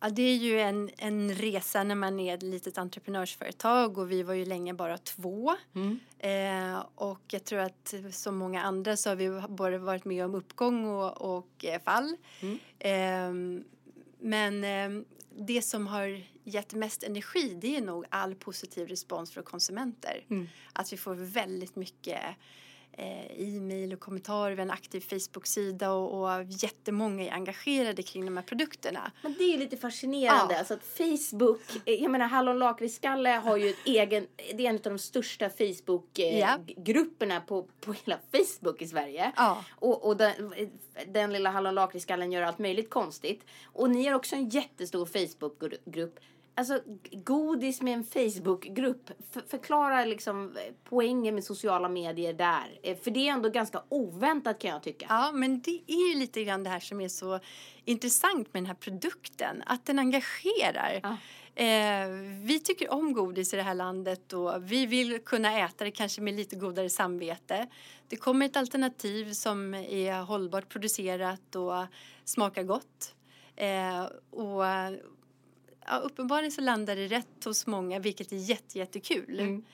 [0.00, 4.22] Ja, det är ju en, en resa när man är ett litet entreprenörsföretag och vi
[4.22, 5.56] var ju länge bara två.
[6.18, 10.34] Eh, och jag tror att som många andra så har vi både varit med om
[10.34, 12.16] uppgång och, och eh, fall.
[12.40, 12.58] Mm.
[12.78, 13.62] Eh,
[14.20, 15.04] men eh,
[15.36, 20.24] det som har gett mest energi det är nog all positiv respons från konsumenter.
[20.30, 20.48] Mm.
[20.72, 22.20] Att vi får väldigt mycket
[22.98, 28.36] e-mail och kommentarer, vi har en aktiv Facebook-sida och, och jättemånga är engagerade kring de
[28.36, 29.12] här produkterna.
[29.22, 30.54] Men det är lite fascinerande.
[30.54, 30.58] Ja.
[30.58, 34.76] Alltså att Facebook, eh, jag menar Hallon lakritsskalle har ju ett egen, det är en
[34.76, 35.50] av de största Ja.
[35.54, 39.32] Facebook-grupperna på, på hela Facebook i Sverige.
[39.36, 39.64] Ja.
[39.70, 40.52] Och, och den,
[41.06, 43.44] den lilla Hallon lakritsskallen gör allt möjligt konstigt.
[43.64, 46.20] Och ni har också en jättestor Facebook-grupp.
[46.58, 46.80] Alltså
[47.12, 49.10] godis med en Facebook-grupp.
[49.30, 52.78] För, förklara liksom eh, poängen med sociala medier där.
[52.82, 55.06] Eh, För det är ändå ganska oväntat kan jag tycka.
[55.08, 57.40] Ja, men det är ju lite grann det här som är så
[57.84, 59.62] intressant med den här produkten.
[59.66, 61.00] Att den engagerar.
[61.02, 61.16] Ja.
[61.64, 62.08] Eh,
[62.44, 66.20] vi tycker om godis i det här landet och vi vill kunna äta det kanske
[66.20, 67.66] med lite godare samvete.
[68.08, 71.86] Det kommer ett alternativ som är hållbart producerat och
[72.24, 73.14] smakar gott.
[73.56, 74.64] Eh, och
[75.90, 79.40] ja, uppenbarligen så landar det rätt hos många vilket är jätte, jättekul.
[79.40, 79.64] Mm.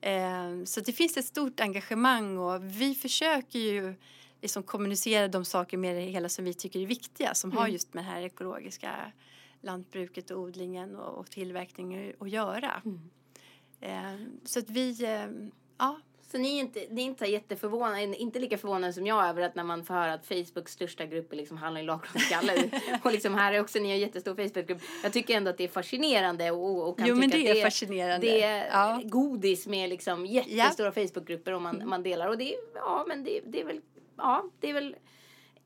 [0.00, 3.94] Eh, så det finns ett stort engagemang och vi försöker ju
[4.42, 7.72] liksom kommunicera de saker med det hela som vi tycker är viktiga som har Mm.
[7.72, 9.12] just med det här ekologiska
[9.60, 12.82] lantbruket och odlingen och, och tillverkningen att göra.
[12.84, 13.10] Mm.
[13.80, 15.26] Eh, så att vi, eh,
[15.78, 16.00] ja,
[16.30, 19.54] Så ni är inte, ni är inte jätteförvånade, inte lika förvånade som jag över att
[19.54, 22.52] när man får höra att Facebooks största grupp är liksom handlar i lakritsskalle.
[23.02, 24.82] och liksom här är också ni har en jättestor Facebookgrupp.
[25.02, 27.56] Jag tycker ändå att det är fascinerande och, och kan Jo, men tycka det att
[27.56, 28.26] är fascinerande.
[28.26, 29.00] Det är Ja.
[29.04, 32.28] godis med liksom jättestora Facebookgrupper och man, man delar.
[32.28, 33.80] Och det är, ja men det, det är väl,
[34.16, 34.96] ja det är väl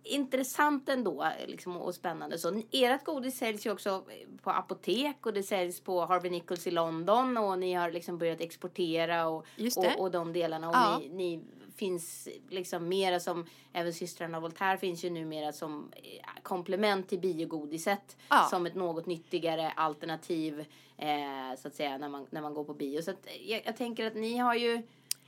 [0.03, 2.39] intressant ändå liksom, och spännande.
[2.39, 4.05] Så ert godis säljs ju också
[4.43, 8.41] på apotek och det säljs på Harvey Nichols i London och ni har liksom börjat
[8.41, 9.47] exportera och,
[9.77, 10.69] och, och de delarna.
[10.69, 10.99] Och ja.
[10.99, 11.45] ni, ni
[11.77, 18.17] finns liksom mera som, även systrarna Voltaire finns ju numera som eh, komplement till biogodiset.
[18.29, 18.47] Ja.
[18.51, 20.61] Som ett något nyttigare alternativ
[20.99, 23.03] eh, så att säga när man, när man går på bio.
[23.03, 24.83] Så att, jag, jag tänker att ni har ju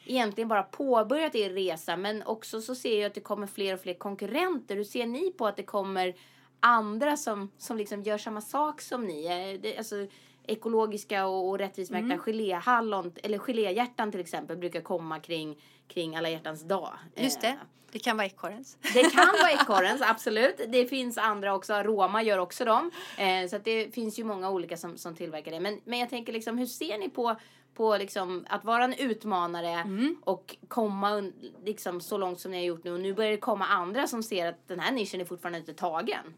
[0.07, 3.81] egentligen bara påbörjat er resa men också så ser jag att det kommer fler och
[3.81, 4.77] fler konkurrenter.
[4.77, 6.15] Hur ser ni på att det kommer
[6.61, 9.25] andra som, som liksom gör samma sak som ni?
[9.27, 10.07] Eh, Det, alltså,
[10.47, 12.19] ekologiska och, och rättvismärkta Mm.
[12.19, 16.91] geléhallon eller geléhjärtan till exempel brukar komma kring, kring alla hjärtans dag.
[17.17, 17.59] Just Eh, det.
[17.95, 18.77] Det kan vara ekorrens.
[18.95, 20.61] det kan vara ekorrens, absolut.
[20.69, 21.75] Det finns andra också.
[21.75, 22.91] Roma gör också dem.
[23.19, 25.61] Eh, så det finns ju många olika som, som tillverkar det.
[25.61, 27.37] Men, men jag tänker liksom, hur ser ni på,
[27.75, 30.17] på liksom att vara en utmanare Mm.
[30.25, 31.31] och komma
[31.65, 32.93] liksom så långt som ni har gjort nu.
[32.93, 35.75] Och nu börjar det komma andra som ser att den här nischen är fortfarande inte
[35.75, 36.35] tagen.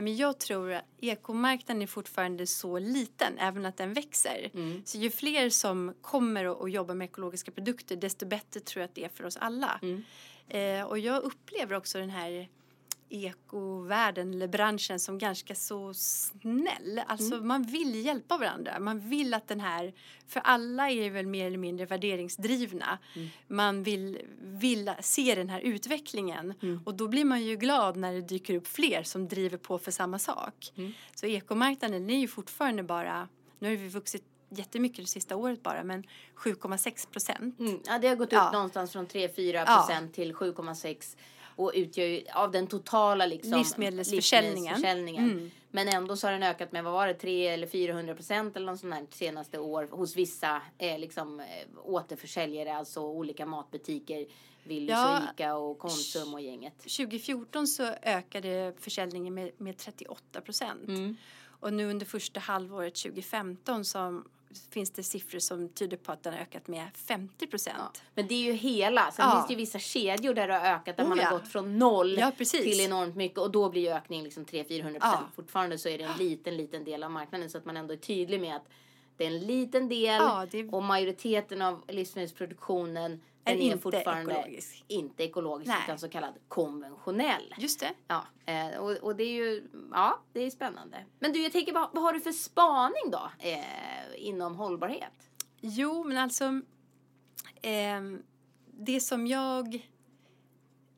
[0.00, 4.50] Men jag tror att ekomarknaden är fortfarande så liten, även att den växer.
[4.84, 8.88] Så ju fler som kommer och, och jobbar med ekologiska produkter, desto bättre tror jag
[8.88, 9.80] att det är för oss alla.
[10.48, 12.48] Eh, och jag upplever också den här
[13.08, 17.00] ekovärlden eller branschen som ganska så snäll.
[17.06, 18.80] Alltså man vill hjälpa varandra.
[18.80, 19.94] Man vill att den här,
[20.26, 22.98] för alla är väl mer eller mindre värderingsdrivna.
[23.48, 26.54] Man vill, vill se den här utvecklingen
[26.84, 29.90] och då blir man ju glad när det dyker upp fler som driver på för
[29.90, 30.72] samma sak.
[31.14, 33.28] Så ekomarknaden är ju fortfarande bara,
[33.58, 36.04] nu har vi vuxit jättemycket det sista året bara men
[36.36, 37.58] 7,6 procent.
[37.60, 37.80] Mm.
[37.86, 38.50] Ja, det har gått upp Ja.
[38.52, 39.64] någonstans från 3-4 Ja.
[39.76, 41.16] procent till 7,6
[41.56, 44.54] och utgör ju av den totala liksom, Livsmedelsförsäljningen.
[44.56, 45.30] livsmedelsförsäljningen.
[45.30, 45.50] Mm.
[45.70, 48.66] Men ändå så har den ökat med, vad var det, 3 eller 400 procent eller
[48.66, 51.46] något sånt där senaste år hos vissa eh, liksom, eh,
[51.84, 54.26] återförsäljare, alltså olika matbutiker,
[54.64, 55.18] Willys Ja.
[55.18, 56.78] och Ica och Konsum och gänget.
[56.78, 60.88] 2014 så ökade försäljningen med, med 38 procent.
[60.88, 61.16] Mm.
[61.60, 64.22] Och nu under första halvåret 2015 så
[64.70, 67.76] finns det siffror som tyder på att den har ökat med 50 procent.
[67.78, 67.90] Ja.
[68.14, 69.10] Men det är ju hela.
[69.10, 69.32] Sen Ja.
[69.34, 71.78] finns det ju vissa kedjor där det har ökat, där Oh, man har gått från
[71.78, 75.26] noll till enormt mycket och då blir ju ökningen liksom 300-400 procent.
[75.36, 77.98] Fortfarande så är det en liten, liten del av marknaden så att man ändå är
[77.98, 78.68] tydlig med att
[79.16, 83.18] det är en liten del det- och majoriteten av livsmedelsproduktionen Är
[83.52, 84.84] den är, inte fortfarande ekologisk.
[84.88, 85.80] inte ekologisk Nej.
[85.84, 87.54] utan så kallad konventionell.
[87.58, 87.92] Just det.
[88.08, 91.04] Ja, eh, och, och det är ju, ja, det är spännande.
[91.18, 93.58] Men du, jag tänker, vad, vad har du för spaning då eh,
[94.16, 95.30] inom hållbarhet?
[95.60, 96.60] Jo, men alltså
[97.62, 98.22] ehm,
[98.66, 99.88] det som jag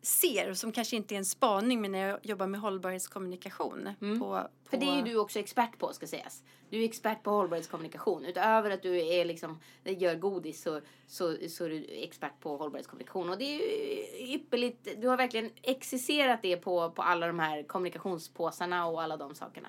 [0.08, 4.18] ser och som kanske inte är en spaning men när jag jobbar med hållbarhetskommunikation på,
[4.18, 4.46] på Mm.
[4.70, 6.42] För det är ju du också expert på ska sägas.
[6.70, 8.24] Du är expert på hållbarhetskommunikation.
[8.24, 13.30] Utöver att du är liksom, gör godis så, så, så är du expert på hållbarhetskommunikation.
[13.30, 14.88] Och det är ju ypperligt.
[15.00, 19.68] Du har verkligen exercerat det på, på alla de här kommunikationspåsarna och alla de sakerna.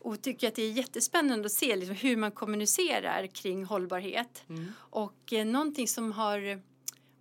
[0.00, 4.44] och tycker att det är jättespännande att se liksom hur man kommunicerar kring hållbarhet.
[4.76, 6.62] Och eh, någonting som har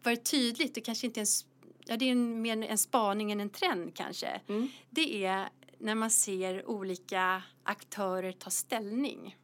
[0.03, 1.45] varit tydligt, det kanske inte är en, s-
[1.89, 4.41] ja, det är en, mer en spaning än en trend kanske.
[4.89, 9.37] Det är när man ser olika aktörer ta ställning.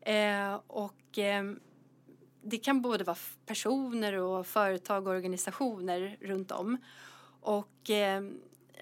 [0.00, 1.44] Eh, och eh,
[2.42, 6.78] det kan både vara personer och företag och organisationer runt om.
[7.40, 8.22] Och eh,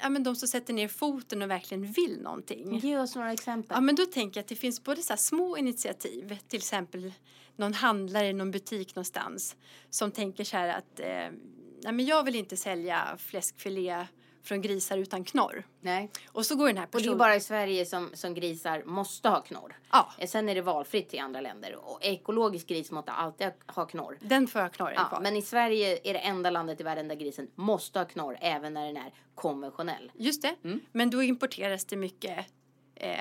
[0.03, 2.79] ja, men de som sätter ner foten och verkligen vill någonting.
[2.79, 3.75] Ge oss några exempel.
[3.75, 7.13] Ja, men då tänker jag att det finns både så små initiativ, till exempel
[7.57, 9.57] någon handlare i någon butik någonstans
[9.91, 11.39] som tänker så här att eh,
[11.85, 14.07] nej, men jag vill inte sälja fläskfilé
[14.45, 15.67] från grisar utan knorr.
[15.81, 16.11] Nej.
[16.29, 17.19] Och så går den här Och det är personen...
[17.19, 19.79] bara i Sverige som, som grisar måste ha knorr.
[19.93, 20.13] Ja.
[20.27, 21.75] Sen är det valfritt i andra länder.
[21.75, 24.19] Och ekologisk gris måste alltid ha- ha knorr.
[24.21, 25.21] Den får jag knorren Ja, kvar.
[25.21, 28.75] men i Sverige är det enda landet i världen där grisen måste ha knorr även
[28.75, 30.13] när den är konventionell.
[30.15, 30.55] Just det.
[30.65, 30.81] Mm.
[30.93, 32.47] Men då importeras det mycket
[32.95, 33.19] eh,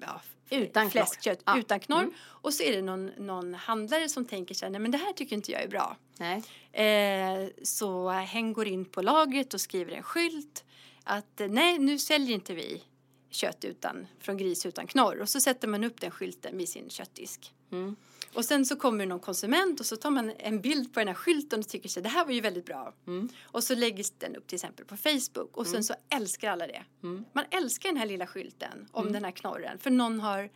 [0.00, 0.20] ja,
[0.52, 1.58] Utan fläskkött Ja.
[1.58, 2.02] utan knorr.
[2.02, 2.14] Mm.
[2.20, 5.12] Och så är det någon, någon handlare som tänker så här, nej men det här
[5.12, 5.96] tycker inte jag är bra.
[6.18, 6.42] Nej.
[6.72, 10.64] Eh, så hen går in på lagret och skriver en skylt
[11.04, 12.82] att nej, nu säljer inte vi
[13.30, 15.20] kött utan, från gris utan knorr.
[15.20, 17.54] Och så sätter man upp den skylten vid sin köttdisk.
[17.72, 17.96] Mm.
[18.34, 21.14] Och sen så kommer någon konsument och så tar man en bild på den här
[21.14, 22.94] skylten och tycker sig det här var ju väldigt bra.
[23.06, 23.28] Mm.
[23.42, 26.84] Och så läggs den upp till exempel på Facebook och sen så älskar alla det.
[27.02, 27.24] Mm.
[27.32, 30.50] Man älskar den här lilla skylten om den här knorren för någon har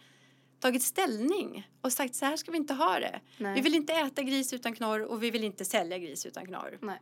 [0.60, 3.20] tagit ställning och sagt så här ska vi inte ha det.
[3.38, 3.54] Nej.
[3.54, 6.78] Vi vill inte äta gris utan knorr och vi vill inte sälja gris utan knorr.
[6.80, 7.00] Nej.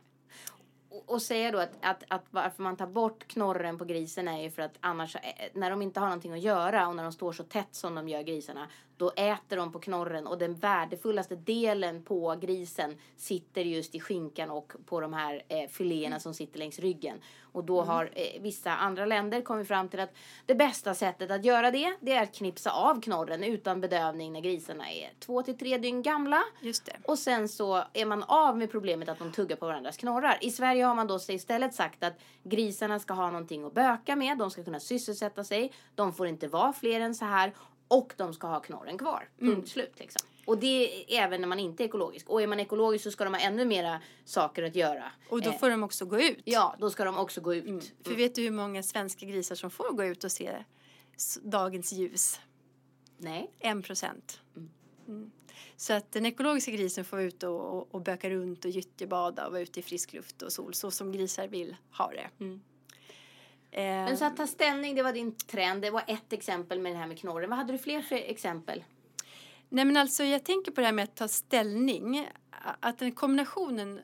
[0.95, 4.41] Och, och säga då att, att, att varför man tar bort knorren på grisen är
[4.41, 5.21] ju för att annars, eh,
[5.53, 8.09] när de inte har någonting att göra och när de står så tätt som de
[8.09, 8.67] gör grisarna,
[8.97, 14.51] då äter de på knorren och den värdefullaste delen på grisen sitter just i skinkan
[14.51, 17.21] och på de här eh, filéerna som sitter längs ryggen.
[17.55, 20.13] Och då har eh, vissa andra länder kommit fram till att
[20.45, 24.41] det bästa sättet att göra det, det är att knipsa av knorren utan bedövning när
[24.41, 26.43] grisarna är två till tre dygn gamla.
[26.61, 26.95] Just det.
[27.03, 30.37] Och sen så är man av med problemet att de tuggar på varandras knorrar.
[30.41, 34.37] I Sverige har man då istället sagt att grisarna ska ha någonting att böka med,
[34.37, 37.53] de ska kunna sysselsätta sig, de får inte vara fler än så här
[37.87, 39.29] och de ska ha knorren kvar.
[39.39, 40.27] Punkt slut liksom.
[40.45, 42.29] Och det är även när man inte är ekologisk.
[42.29, 45.03] Och är man ekologisk så ska de ha ännu mera saker att göra.
[45.29, 46.41] Och då Eh, får de också gå ut.
[46.43, 47.93] Ja, då ska de också gå ut.
[48.03, 50.51] För vet du hur många svenska grisar som får gå ut och se
[51.41, 52.39] dagens ljus?
[53.17, 53.51] Nej.
[53.59, 54.41] En procent.
[55.07, 55.31] Mm.
[55.77, 59.51] Så att den ekologiska grisen får ute och, och, och böka runt och gyttjebada och
[59.51, 62.29] vara ute i frisk luft och sol så som grisar vill ha det.
[62.43, 62.61] Mm.
[63.71, 65.81] Eh, Men så att ta ställning, det var din trend.
[65.81, 67.49] Det var ett exempel med det här med knorren.
[67.49, 68.83] Vad hade du fler för exempel?
[69.69, 72.27] Nej men alltså jag tänker på det här med att ta ställning.
[72.79, 73.99] Att den kombinationen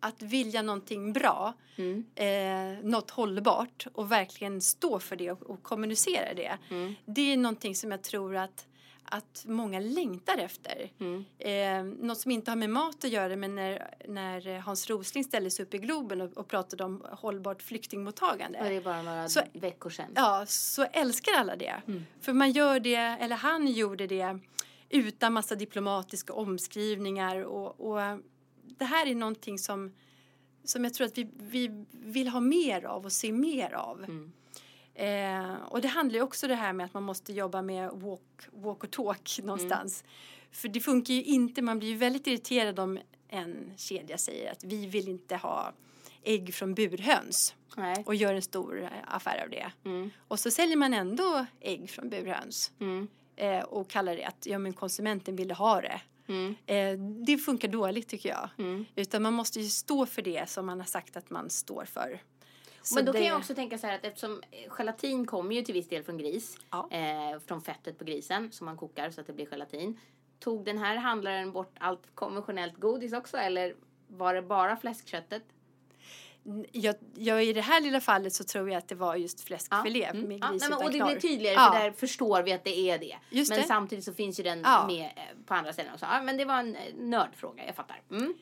[0.00, 2.04] att vilja någonting bra, Mm.
[2.14, 6.58] eh, något hållbart och verkligen stå för det och, och kommunicera det.
[6.70, 6.94] Mm.
[7.04, 8.66] Det är någonting som jag tror att,
[9.04, 10.90] att många längtar efter.
[11.00, 11.24] Mm.
[11.38, 15.50] Eh, något som inte har med mat att göra men när, när Hans Rosling ställde
[15.50, 18.58] sig upp i Globen och, och pratade om hållbart flyktingmottagande.
[18.58, 20.10] Och det är bara några Så- veckor sedan.
[20.14, 21.82] Ja, så älskar alla det.
[21.86, 22.06] Mm.
[22.20, 24.38] För man gör det, eller han gjorde det
[24.88, 28.20] utan massa diplomatiska omskrivningar och, och
[28.62, 29.92] det här är någonting som,
[30.64, 34.04] som jag tror att vi, vi vill ha mer av och se mer av.
[34.04, 34.32] Mm.
[34.94, 38.48] Eh, och det handlar ju också det här med att man måste jobba med walk,
[38.52, 40.04] walk och talk någonstans.
[40.50, 44.64] För det funkar ju inte, man blir ju väldigt irriterad om en kedja säger att
[44.64, 45.72] vi vill inte ha
[46.22, 48.02] ägg från burhöns Nej.
[48.06, 49.72] och gör en stor affär av det.
[49.84, 50.10] Mm.
[50.28, 53.08] Och så säljer man ändå ägg från burhöns Mm.
[53.36, 56.00] Eh, och kallar det att ja, men konsumenten ville ha det.
[56.28, 56.54] Mm.
[56.66, 58.48] Eh, det funkar dåligt tycker jag.
[58.58, 58.84] Mm.
[58.94, 62.20] Utan man måste ju stå för det som man har sagt att man står för.
[62.82, 65.54] Så Men då det, kan jag också tänka så här att eftersom eh, gelatin kommer
[65.54, 66.58] ju till viss del från gris.
[66.70, 66.88] Ja.
[66.90, 70.00] Eh, från fettet på grisen som man kokar så att det blir gelatin.
[70.38, 73.74] Tog den här handlaren bort allt konventionellt godis också eller
[74.08, 75.42] var det bara fläskköttet?
[76.72, 80.04] Jag, jag, I det här lilla fallet så tror jag att det var just fläskfilé
[80.04, 80.22] Mm.
[80.28, 81.10] med Ja, gris nej, men, och det knorr.
[81.10, 81.72] blir tydligare Ja.
[81.72, 83.16] för där förstår vi att det är det.
[83.30, 83.66] Just men det.
[83.66, 84.86] samtidigt så finns ju den Ja.
[84.86, 86.06] med eh, på andra ställen också.
[86.10, 88.02] Ja, men det var en eh, nördfråga, jag fattar.
[88.10, 88.34] Mm.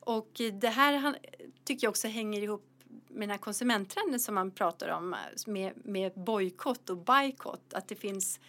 [0.00, 1.18] Och det här
[1.64, 2.64] tycker jag också hänger ihop
[3.08, 7.74] med den här konsumenttrenden som man pratar om eh, med, med bojkott och bojkott.
[7.74, 8.40] Att det finns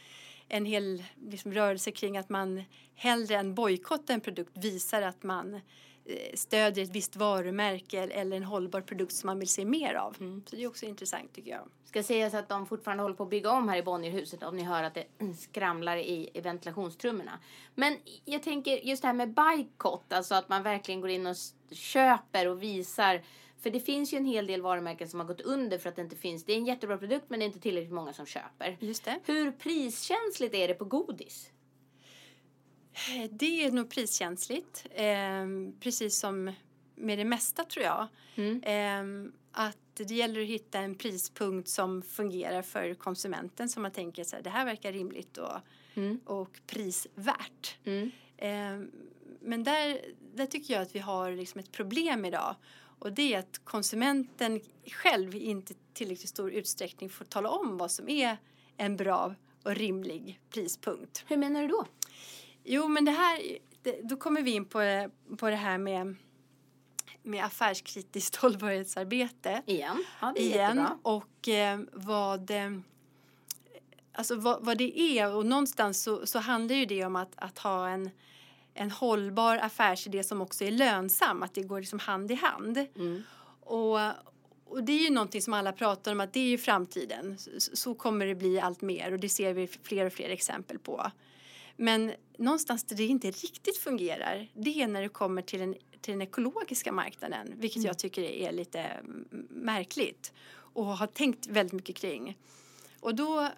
[0.48, 2.64] en hel liksom, rörelse kring att man
[2.96, 5.60] hellre än bojkotta en produkt visar att man
[6.34, 10.14] stödjer ett visst varumärke eller en hållbar produkt som man vill se mer av.
[10.46, 11.62] Så det är också intressant tycker jag.
[11.86, 14.64] Ska sägas att de fortfarande håller på att bygga om här i Bonnierhuset om ni
[14.64, 15.06] hör att det
[15.40, 17.40] skramlar i, i ventilationstrummorna.
[17.76, 21.36] Men jag tänker just det här med bojkott, alltså att man verkligen går in och
[21.72, 23.22] köper och visar.
[23.60, 26.02] För det finns ju en hel del varumärken som har gått under för att det
[26.02, 26.46] inte finns.
[26.46, 28.78] Det är en jättebra produkt men det är inte tillräckligt många som köper.
[28.80, 29.20] Just det.
[29.26, 31.52] Hur priskänsligt är det på godis?
[33.16, 35.46] Eh, Det är nog priskänsligt, eh,
[35.80, 36.52] precis som
[36.96, 38.08] med det mesta tror jag.
[38.36, 38.64] Mm.
[38.64, 44.24] Eh, att det gäller att hitta en prispunkt som fungerar för konsumenten som man tänker
[44.24, 45.58] så här, det här verkar rimligt och,
[45.94, 46.20] Mm.
[46.26, 47.78] och prisvärt.
[47.84, 48.12] Mm.
[48.38, 48.88] Eh,
[49.42, 50.02] men där,
[50.36, 52.56] där tycker jag att vi har liksom ett problem idag
[53.00, 57.92] och det är att konsumenten själv i inte tillräckligt stor utsträckning får tala om vad
[57.92, 58.38] som är
[58.78, 61.24] en bra och rimlig prispunkt.
[61.28, 61.86] Hur menar du då?
[62.70, 66.16] Jo, men det här, det, då kommer vi in på, på det här med,
[67.24, 70.04] med affärskritiskt hållbarhetsarbete Igen?
[70.22, 72.72] Ja, igen och eh, vad, eh,
[74.14, 77.58] alltså vad, vad det är och någonstans så, så handlar ju det om att, att
[77.58, 78.10] ha en,
[78.74, 82.78] en hållbar affärsidé som också är lönsam, att det går liksom hand i hand.
[82.96, 83.24] Mm.
[83.60, 84.00] Och,
[84.66, 87.38] och det är ju någonting som alla pratar om att det är ju framtiden.
[87.38, 90.80] Så, så kommer det bli allt mer och det ser vi fler och fler exempel
[90.80, 91.12] på.
[91.78, 96.12] Men någonstans där det inte riktigt fungerar det är när det kommer till den, till
[96.12, 101.96] den ekologiska marknaden vilket jag tycker är lite mm, märkligt och har tänkt väldigt mycket
[101.96, 102.38] kring.
[103.00, 103.50] Och då,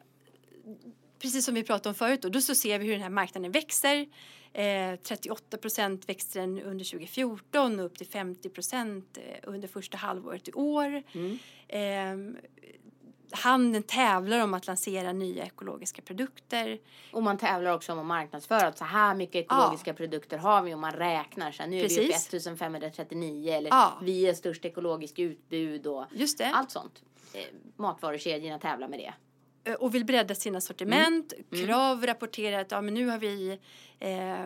[1.20, 3.52] precis som vi pratade om förut, då, då så ser vi hur den här marknaden
[3.52, 4.08] växer.
[4.54, 9.98] Eh, 38 procent växte den under 2014 och upp till 50 procent eh, under första
[9.98, 11.04] halvåret i år.
[11.12, 11.40] Mm.
[11.68, 12.42] Eh,
[13.32, 16.80] handeln tävlar om att lansera nya ekologiska produkter.
[17.14, 20.74] Och man tävlar också om att marknadsföra att så här mycket ekologiska produkter har vi
[20.74, 22.28] och man räknar så här, nu är vi uppe i Precis.
[22.28, 24.00] 1539 eller Ja.
[24.02, 26.06] vi är störst ekologiskt utbud och
[26.54, 27.04] allt sånt.
[27.34, 27.42] Eh,
[27.76, 29.14] matvarukedjorna tävlar med det.
[29.72, 31.34] eh, och vill bredda sina sortiment.
[31.52, 31.66] Mm.
[31.68, 33.60] Krav rapporterar att ja, men nu har vi,
[34.00, 34.40] eh,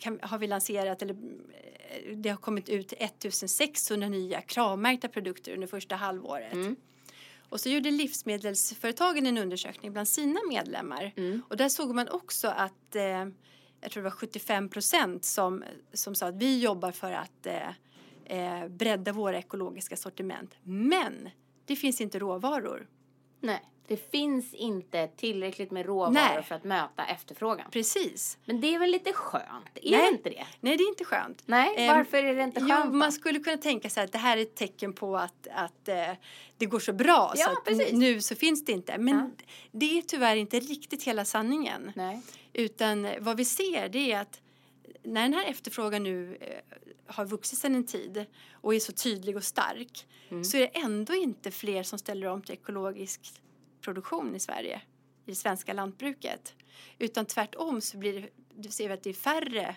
[0.00, 5.66] kan, har vi lanserat eller eh, det har kommit ut 1600 nya kravmärkta produkter under
[5.66, 6.52] första halvåret.
[6.52, 6.76] Mm.
[7.54, 11.12] Och så gjorde livsmedelsföretagen en undersökning bland sina medlemmar.
[11.16, 11.42] Mm.
[11.48, 13.02] Och där såg man också att eh,
[13.80, 17.68] jag tror det var 75 procent som, som sa att vi jobbar för att eh,
[18.24, 20.54] eh, bredda våra ekologiska sortiment.
[20.62, 21.30] Men
[21.64, 22.88] det finns inte råvaror.
[23.40, 26.42] Nej, det finns inte tillräckligt med råvaror Nej.
[26.42, 27.70] för att möta efterfrågan.
[27.70, 28.38] Precis.
[28.44, 29.68] Men det är väl lite skönt?
[29.74, 30.00] Är Nej.
[30.00, 30.46] det inte det?
[30.60, 31.42] Nej, det är inte skönt.
[31.46, 32.84] Nej, varför är det inte skönt?
[32.84, 35.88] Jo, man skulle kunna tänka sig att det här är ett tecken på att, att
[35.88, 36.10] eh,
[36.58, 37.92] det går så bra ja, så att precis.
[37.92, 38.98] nu så finns det inte.
[38.98, 39.44] Men ja.
[39.72, 41.92] det är tyvärr inte riktigt hela sanningen.
[41.94, 42.20] Nej.
[42.52, 44.40] Utan vad vi ser det är att
[45.02, 49.36] när den här efterfrågan nu eh, har vuxit sedan en tid och är så tydlig
[49.36, 50.44] och stark mm.
[50.44, 53.20] så är det ändå inte fler som ställer om till ekologisk
[53.84, 54.82] produktion i Sverige,
[55.26, 56.54] i det svenska lantbruket.
[56.98, 59.76] Utan tvärtom så blir det ser vi att det är färre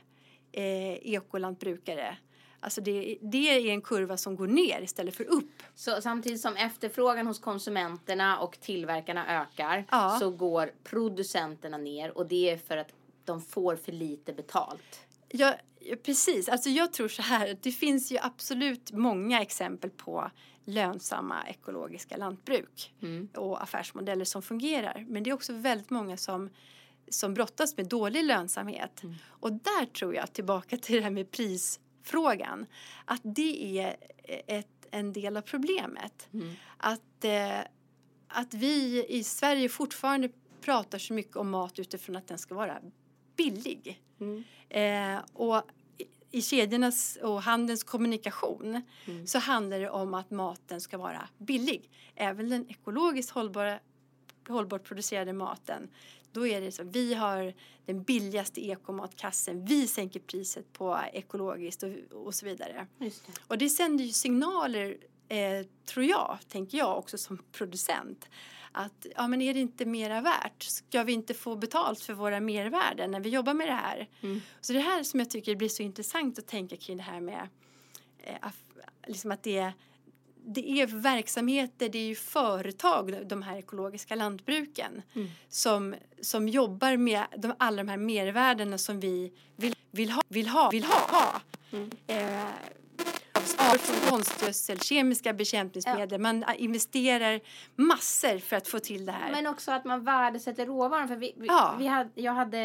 [0.51, 2.17] eh, ekolantbrukare
[2.59, 5.63] Alltså det, det, är en kurva som går ner istället för upp.
[5.75, 10.17] Så samtidigt som efterfrågan hos konsumenterna och tillverkarna ökar ja.
[10.19, 12.93] så går producenterna ner och det är för att
[13.25, 15.07] de får för lite betalt.
[15.29, 15.55] Ja,
[15.95, 16.49] precis.
[16.49, 20.31] Alltså jag tror så här, det finns ju absolut många exempel på
[20.65, 23.29] lönsamma ekologiska lantbruk mm.
[23.35, 25.05] och affärsmodeller som fungerar.
[25.07, 26.49] Men det är också väldigt många som,
[27.09, 29.03] som brottas med dålig lönsamhet.
[29.03, 29.15] Mm.
[29.25, 32.65] Och där tror jag, tillbaka till det här med prisfrågan,
[33.05, 33.95] att det är
[34.47, 36.27] ett, en del av problemet.
[36.33, 36.53] Mm.
[36.77, 37.59] Att, eh,
[38.27, 40.29] att vi i Sverige fortfarande
[40.61, 42.77] pratar så mycket om mat utifrån att den ska vara
[43.37, 44.01] billig.
[44.19, 44.43] Mm.
[44.69, 45.61] Eh, och
[46.37, 49.27] i kedjornas och handelns kommunikation mm.
[49.27, 51.89] så handlar det om att maten ska vara billig.
[52.15, 53.79] Även den ekologiskt hållbara,
[54.47, 55.89] hållbart producerade maten.
[56.31, 57.53] Då är det så vi har
[57.85, 59.65] den billigaste ekomatkassen.
[59.65, 61.91] Vi sänker priset på ekologiskt och,
[62.25, 62.87] och så vidare.
[62.97, 63.11] Det.
[63.47, 68.29] Och det sänder ju signaler, eh, tror jag, tänker jag också som producent
[68.77, 70.63] att ja, men är det inte mera värt?
[70.63, 74.07] Ska vi inte få betalt för våra mervärden när vi jobbar med det här?
[74.21, 74.41] Mm.
[74.61, 77.47] Så det här som jag tycker blir så intressant att tänka kring det här med
[78.23, 78.49] eh,
[79.07, 79.73] liksom att det är,
[80.45, 85.27] det är verksamheter, det är ju företag, de här ekologiska lantbruken mm.
[85.49, 90.21] som, som jobbar med de, alla de här mervärdena som vi vill, vill ha.
[90.27, 91.41] Vill ha, vill ha.
[91.71, 91.91] Mm.
[92.07, 92.51] Eh,
[93.41, 96.11] från konstgödsel, kemiska bekämpningsmedel.
[96.11, 96.17] Ja.
[96.17, 97.39] Man investerar
[97.75, 99.31] massor för att få till det här.
[99.31, 101.07] Men också att man värdesätter råvaran.
[101.07, 101.75] För vi, vi, ja.
[101.79, 102.59] vi hade, jag hade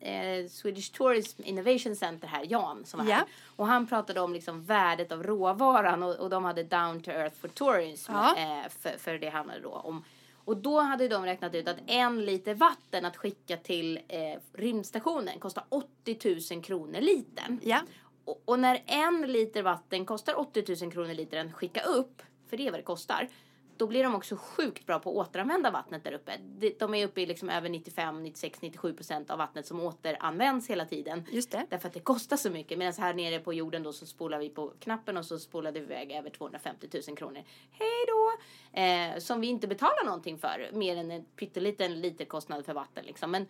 [0.00, 3.14] eh, Swedish Tourism Innovation Center här, Jan, som var ja.
[3.14, 3.24] här.
[3.56, 7.36] Och han pratade om liksom värdet av råvaran och, och de hade Down to Earth
[7.40, 8.12] for Tourism.
[8.12, 8.36] Ja.
[8.36, 10.04] Eh, för, för det handlade då om
[10.44, 15.38] och då hade de räknat ut att en liter vatten att skicka till eh, rymdstationen
[15.38, 17.60] kostar 80 000 kronor litern.
[17.62, 17.80] Ja.
[18.24, 22.66] Och, och, när en liter vatten kostar 80 000 kronor litern skicka upp, för det
[22.66, 23.28] är vad det kostar,
[23.76, 26.32] då blir de också sjukt bra på att återanvända vattnet där uppe.
[26.78, 30.86] De är uppe i liksom över 95, 96, 97 procent av vattnet som återanvänds hela
[30.86, 31.24] tiden.
[31.30, 31.66] Just det.
[31.70, 32.78] Därför att det kostar så mycket.
[32.78, 35.80] Medan här nere på jorden då så spolar vi på knappen och så spolar vi
[35.80, 37.42] iväg över 250 000 kronor.
[37.70, 38.32] Hej då!
[38.80, 40.70] Eh, som vi inte betalar någonting för.
[40.72, 43.30] Mer än en pytteliten literkostnad för vatten liksom.
[43.30, 43.46] Men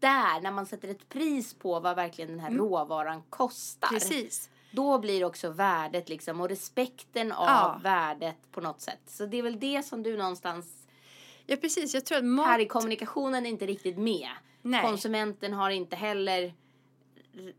[0.00, 2.58] där, när man sätter ett pris på vad verkligen den här mm.
[2.58, 3.88] råvaran kostar.
[3.88, 4.50] Precis.
[4.70, 7.80] Då blir också värdet liksom och respekten av ja.
[7.82, 9.00] värdet på något sätt.
[9.06, 10.88] Så det är väl det som du någonstans
[11.50, 12.46] Ja precis, jag tror att mat...
[12.46, 14.28] Här i kommunikationen är inte riktigt med.
[14.62, 14.82] Nej.
[14.82, 16.54] Konsumenten har inte heller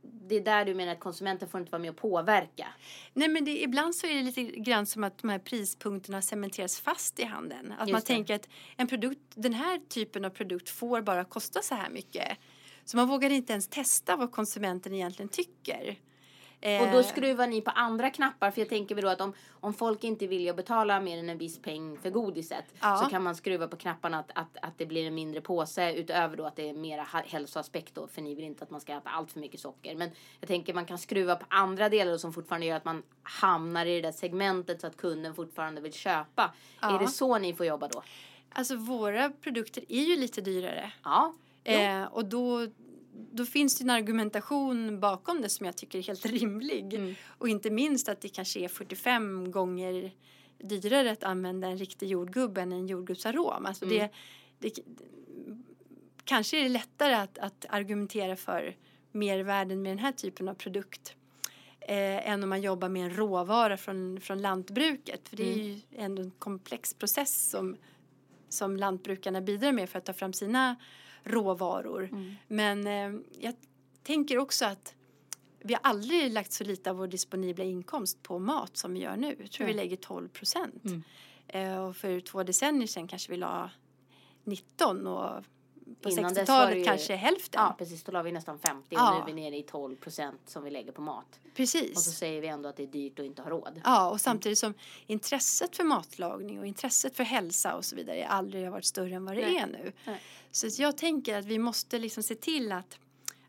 [0.02, 2.68] det är där du menar att konsumenten får inte vara med och påverka.
[3.14, 6.80] Nej men det, ibland så är det lite grann som att de här prispunkterna cementeras
[6.80, 7.72] fast i handeln.
[7.72, 8.06] Att Just man det.
[8.06, 12.38] tänker att en produkt, den här typen av produkt får bara kosta så här mycket.
[12.86, 15.98] Så man vågar inte ens testa vad konsumenten egentligen tycker.
[16.62, 17.06] Och då eh.
[17.06, 20.28] skruvar ni på andra knappar för jag tänker väl då att om, om folk inte
[20.28, 22.98] vill betala mer än en viss peng för godiset ja.
[22.98, 26.38] så kan man skruva på knapparna att, att, att det blir en mindre påse utöver
[26.38, 29.10] då att det är mera hälsoaspekt då för ni vill inte att man ska äta
[29.10, 29.96] allt för mycket socker.
[29.96, 33.86] Men jag tänker man kan skruva på andra delar som fortfarande gör att man hamnar
[33.86, 36.54] i det där segmentet så att kunden fortfarande vill köpa.
[36.82, 36.96] Ja.
[36.96, 38.04] Är det så ni får jobba då?
[38.52, 40.92] Alltså våra produkter är ju lite dyrare.
[41.04, 41.34] Ja.
[41.64, 42.68] Eh, och då
[43.32, 46.94] då finns det en argumentation bakom det som jag tycker är helt rimlig.
[46.94, 47.16] Mm.
[47.26, 50.12] Och inte minst att det kanske är 45 gånger
[50.58, 53.66] dyrare att använda en riktig jordgubb än en jordgubbsarom.
[53.66, 53.98] Alltså mm.
[53.98, 54.10] det,
[54.60, 54.84] det,
[56.24, 58.76] kanske är det lättare att, att argumentera för
[59.12, 61.16] mervärden med den här typen av produkt
[61.80, 65.30] eh, än om man jobbar med en råvara från, från lantbruket.
[65.30, 65.66] För det är mm.
[65.68, 67.78] ju ändå en komplex process som
[68.50, 70.76] som lantbrukarna bidrar med för att ta fram sina
[71.24, 72.10] råvaror.
[72.12, 72.36] Mm.
[72.48, 73.56] Men eh, jag
[74.04, 74.96] tänker också att
[75.60, 79.18] vi har aldrig lagt så lite av vår disponibla inkomst på mat som vi gör
[79.18, 79.36] nu.
[79.40, 79.74] Jag tror Nej.
[79.74, 80.86] vi lägger 12 procent.
[80.86, 81.04] Mm.
[81.48, 83.72] Eh, och för två decennier sedan kanske vi la
[84.44, 85.44] 19 och
[86.02, 87.62] på Innan dess var det 60-talet ju- kanske hälften.
[87.62, 88.04] Ja, precis.
[88.04, 89.14] Då la vi nästan 50 och Ja.
[89.14, 91.40] nu är vi nere i 12 procent som vi lägger på mat.
[91.56, 91.92] Precis.
[91.98, 93.82] Och så säger vi ändå att det är dyrt och inte har råd.
[93.84, 94.74] Ja, och samtidigt som
[95.08, 99.26] intresset för matlagning och intresset för hälsa och så vidare aldrig har varit större än
[99.26, 99.58] vad det Nej.
[99.58, 99.92] är nu.
[100.06, 100.22] Nej.
[100.52, 103.00] Så jag tänker att vi måste liksom se till att,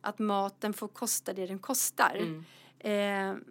[0.01, 2.15] att maten får kosta det den kostar.
[2.17, 2.45] Mm.
[2.79, 3.43] Eh,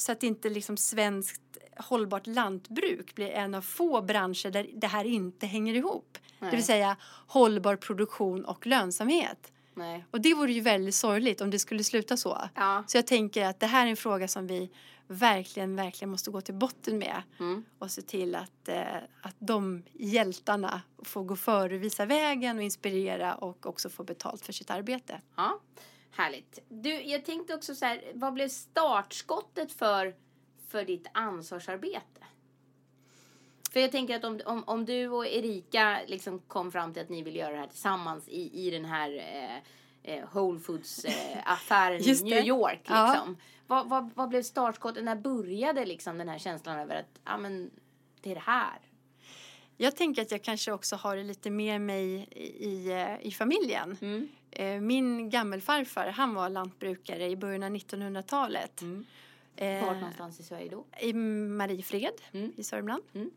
[0.00, 1.42] så att inte liksom svenskt
[1.76, 6.18] hållbart lantbruk blir en av få branscher där det här inte hänger ihop.
[6.38, 6.50] Det Nej.
[6.50, 6.96] vill säga
[7.26, 9.52] hållbar produktion och lönsamhet.
[9.74, 10.04] Nej.
[10.10, 12.48] Och det vore ju väldigt sorgligt om det skulle sluta så.
[12.54, 12.84] Ja.
[12.86, 14.70] Så jag tänker att det här är en fråga som vi
[15.06, 17.64] verkligen, verkligen måste gå till botten med Mm.
[17.78, 18.84] och se till att, eh,
[19.22, 24.52] att de hjältarna får gå före, visa vägen och inspirera och också få betalt för
[24.52, 25.20] sitt arbete.
[25.36, 25.60] Ja,
[26.10, 26.58] härligt.
[26.68, 30.14] Du, jag tänkte också så här, vad blev startskottet för,
[30.68, 32.20] för ditt ansvarsarbete?
[33.72, 37.08] För jag tänker att om, om, om du och Erika liksom kom fram till att
[37.08, 42.02] ni vill göra det här tillsammans i, i den här eh, eh, Whole Foods-affären i
[42.08, 42.44] Just New.
[42.44, 42.80] York.
[42.84, 43.12] Ja.
[43.12, 43.36] Liksom.
[43.66, 45.04] Vad, vad, vad blev startskottet?
[45.04, 47.70] När började liksom den här känslan över att ja, men,
[48.20, 48.78] det är det här?
[49.76, 53.30] Jag tänker att jag kanske också har det lite med mig i, i, eh, i
[53.30, 53.96] familjen.
[54.00, 54.28] Mm.
[54.50, 58.82] Eh, Min gammelfarfar, han var lantbrukare i början av 1900-talet.
[58.82, 59.04] Mm.
[59.56, 60.84] Eh, Vart någonstans i Sverige då?
[61.00, 62.52] I Mariefred Mm.
[62.56, 63.02] i Sörmland.
[63.14, 63.30] Mm.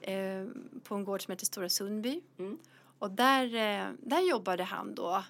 [0.00, 2.20] Eh, på en gård som heter Stora Sundby.
[2.38, 2.58] Mm.
[2.98, 3.48] Och där,
[3.98, 5.24] där jobbade han då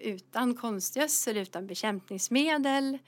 [0.00, 2.98] utan konstgödsel, utan bekämpningsmedel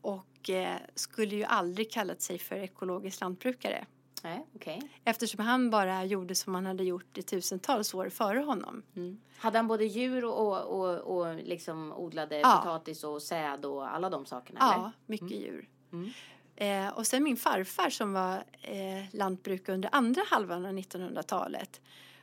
[0.00, 0.50] och
[0.94, 3.86] skulle ju aldrig kallat sig för ekologisk lantbrukare
[4.24, 4.82] Nej, okej.
[5.04, 8.82] eftersom han bara gjorde som han hade gjort i tusentals år före honom.
[8.96, 9.20] Mm.
[9.38, 12.60] Hade han både djur och, och, och, och liksom odlade Ja.
[12.62, 14.58] potatis och säd och alla de sakerna?
[14.60, 15.68] Ja, mycket djur.
[15.92, 16.10] Mm.
[16.56, 21.80] Eh, och sen min farfar som var eh, lantbrukare under andra halvan av 1900-talet.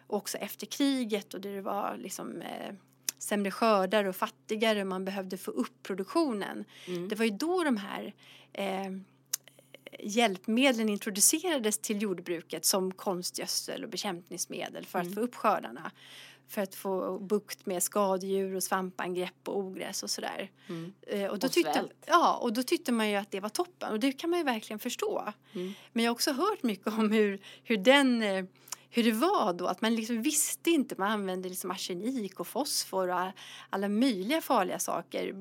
[0.07, 2.73] Och också efter kriget och det var liksom eh,
[3.17, 6.65] sämre skördar och fattigare man behövde få upp produktionen.
[6.87, 7.07] Mm.
[7.09, 8.13] Det var ju då de här
[8.53, 8.91] eh,
[9.99, 15.15] hjälpmedlen introducerades till jordbruket som konstgödsel och bekämpningsmedel för att Mm.
[15.15, 15.91] få upp skördarna.
[16.47, 20.51] För att få bukt med skadedjur och svampangrepp och ogräs och sådär.
[20.69, 20.93] Mm.
[21.07, 21.93] Eh, och, då Och tyckte, svält.
[22.07, 24.45] ja, och då tyckte man ju att det var toppen och det kan man ju
[24.45, 25.33] verkligen förstå.
[25.53, 25.73] Mm.
[25.93, 28.45] Men jag har också hört mycket om hur, hur den eh,
[28.93, 33.07] hur det var då, att man liksom visste inte, man använde liksom arsenik och fosfor
[33.09, 33.31] och all-
[33.69, 35.33] alla möjliga farliga saker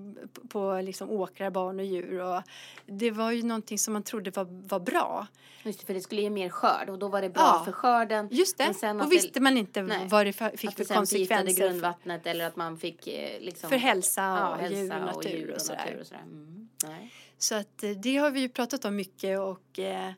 [0.48, 2.42] på, liksom åkrar, barn och djur och
[2.86, 5.26] det var ju någonting som man trodde var, var bra.
[5.62, 7.62] Just det, för det skulle ge mer skörd och då var det bra Ja.
[7.64, 8.28] för skörden.
[8.30, 12.26] Just det, och visste man inte Nej, vad det fick att det för konsekvenser grundvattnet
[12.26, 15.54] eller att man fick eh, liksom, för hälsa ja, och hälsa djur och natur djur
[15.54, 15.78] och, sådär.
[15.84, 16.22] natur och sådär.
[16.22, 16.68] Mm.
[16.84, 17.12] Nej.
[17.38, 20.08] Så att eh, det har vi ju pratat om mycket och eh,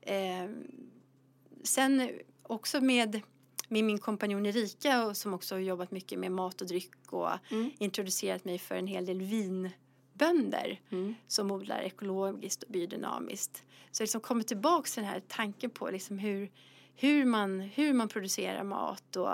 [0.00, 0.48] eh,
[1.64, 2.10] sen
[2.48, 3.20] också med,
[3.68, 7.30] med min kompanjon Erika och som också har jobbat mycket med mat och dryck och
[7.50, 7.70] Mm.
[7.78, 11.14] introducerat mig för en hel del vinbönder Mm.
[11.26, 13.62] som odlar ekologiskt och biodynamiskt.
[13.90, 16.50] Så liksom kommer tillbaks till den här tanken på liksom hur,
[16.94, 19.28] hur, man, hur man producerar mat och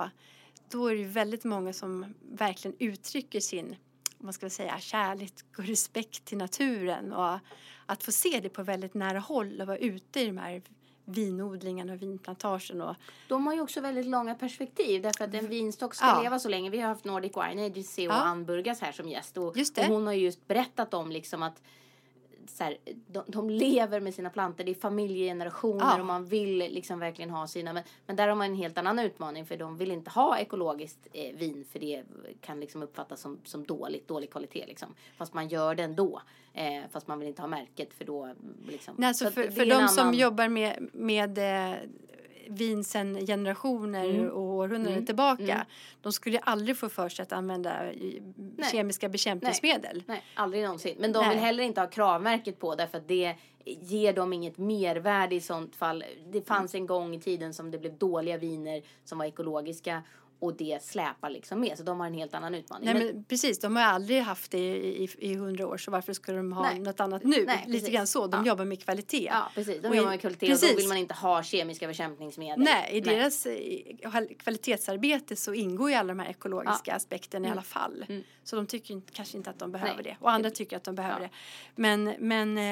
[0.71, 3.77] då är det väldigt många som verkligen uttrycker sin
[4.19, 7.39] vad ska jag säga, kärlek och respekt till naturen och
[7.87, 10.62] att få se det på väldigt nära håll och vara ute i de här
[11.05, 12.97] vinodlingarna och vinplantagen och
[13.29, 16.23] De har ju också väldigt långa perspektiv därför att en vinstock ska Ja.
[16.23, 16.71] leva så länge.
[16.71, 18.23] Vi har haft Nordic Wine Agency och Ja.
[18.23, 19.45] Ann Burgas här som gäst och,
[19.79, 21.63] och hon har ju just berättat om liksom att
[22.47, 22.76] så här,
[23.07, 26.01] de, de lever med sina plantor, det är familjegenerationer Ja.
[26.01, 27.72] och man vill liksom verkligen ha sina.
[27.72, 31.07] Men, men där har man en helt annan utmaning för de vill inte ha ekologiskt
[31.12, 32.03] eh, vin för det
[32.40, 34.95] kan liksom uppfattas som, som dåligt, dålig kvalitet liksom.
[35.16, 36.22] Fast man gör det ändå.
[36.55, 38.34] Eh, fast man vill inte ha märket för då
[38.68, 38.95] liksom.
[38.99, 41.76] Nej, alltså för, för de en som annan- jobbar med, med eh,
[42.51, 44.30] vin sedan generationer Mm.
[44.30, 45.07] och århundraden Mm.
[45.07, 45.42] tillbaka.
[45.55, 45.66] Mm.
[46.03, 48.22] De skulle aldrig få för sig att använda i-
[48.72, 50.03] kemiska bekämpningsmedel.
[50.07, 50.97] Nej, aldrig någonsin.
[50.99, 51.28] Men de Nej.
[51.28, 53.34] vill heller inte ha kravmärket på därför att det
[53.64, 56.05] ger dem inget mervärde i sånt fall.
[56.32, 60.03] Det fanns en gång i tiden som det blev dåliga viner som var ekologiska
[60.45, 61.78] och det släpar liksom med.
[61.78, 62.84] Så de har en helt annan utmaning.
[62.84, 65.90] Nej, Men- men precis, de har aldrig haft det i, i, i hundra år så
[65.90, 66.78] varför skulle de ha Nej.
[66.80, 67.45] något annat nu?
[67.47, 67.95] Nej, Lite precis.
[67.95, 68.49] grann så, de Ja.
[68.49, 69.24] jobbar med kvalitet.
[69.32, 69.82] Ja, precis.
[69.82, 70.78] De Och i- jobbar med kvalitet och då precis.
[70.78, 72.64] vill man inte ha kemiska bekämpningsmedel.
[72.64, 73.57] Nej, i deras eh,
[74.38, 77.53] kvalitetsarbete så ingår ju alla de här ekologiska aspekterna i Mm.
[77.59, 78.05] alla fall.
[78.09, 78.22] Mm.
[78.45, 80.05] Så de tycker kanske inte att de behöver Nej.
[80.05, 80.16] det.
[80.20, 81.28] Och andra tycker att de behöver Ja.
[81.28, 81.30] det.
[81.82, 82.64] Men, men eh,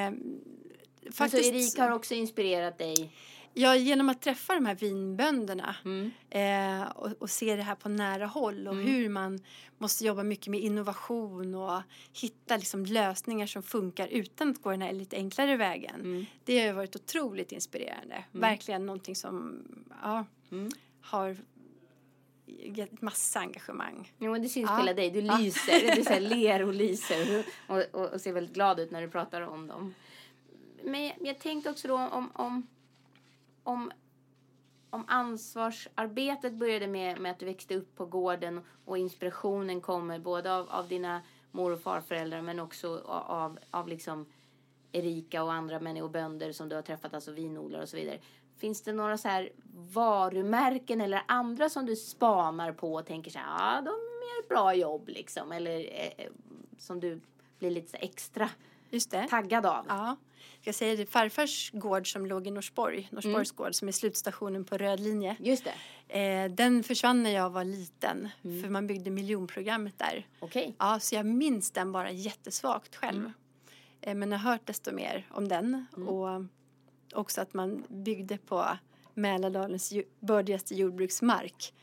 [1.05, 1.45] Men faktiskt...
[1.49, 3.13] så Erika har också inspirerat dig.
[3.55, 6.11] Ja, genom att träffa de här vinbönderna Mm.
[6.31, 8.87] eh, och, och se det här på nära håll och Mm.
[8.87, 9.41] hur man
[9.79, 11.83] måste jobba mycket med innovation och
[12.13, 15.95] hitta liksom lösningar som funkar utan att gå den här lite enklare vägen.
[16.01, 16.27] Mm.
[16.45, 18.25] Det har varit otroligt inspirerande.
[18.33, 19.63] Verkligen någonting som
[20.03, 20.71] ja, Mm.
[21.01, 21.37] har
[22.47, 24.13] gett massa engagemang.
[24.19, 24.77] Jo, det syns Ja.
[24.77, 25.11] på hela dig.
[25.11, 25.39] Du Ja.
[25.39, 25.97] lyser.
[25.97, 29.41] Du så ler och lyser och, och, och ser väldigt glad ut när du pratar
[29.41, 29.95] om dem.
[30.85, 32.67] Men jag, jag tänkte också då om, om,
[33.63, 33.93] om,
[34.91, 40.55] om ansvarsarbetet började med, med att du växte upp på gården och inspirationen kommer både
[40.55, 44.27] av, av dina mor och farföräldrar men också av, av, liksom
[44.93, 48.19] Erika och andra människor, bönder som du har träffat, alltså vinodlare och så vidare.
[48.57, 49.53] Finns det några så här
[49.93, 54.49] varumärken eller andra som du spanar på och tänker så här, ja, de gör ett
[54.49, 56.27] bra jobb liksom, eller eh,
[56.79, 57.21] som du
[57.59, 58.49] blir lite extra
[59.31, 59.85] taggad av?
[59.89, 60.17] Ja.
[60.61, 64.79] Jag säger det, farfars gård som låg i Norsborg, Norsborgs gård som är slutstationen på
[64.79, 65.37] röd linje.
[65.41, 65.73] Just det,
[66.09, 70.27] Eh, den försvann när jag var liten för man byggde miljonprogrammet där.
[70.41, 70.75] okej.
[70.79, 73.33] Ja, så jag minns den bara jättesvagt själv.
[74.01, 76.43] Eh, men jag har hört desto mer om den och
[77.19, 78.79] också att man byggde på
[79.15, 81.75] Mälardalens bördigaste jordbruksmark.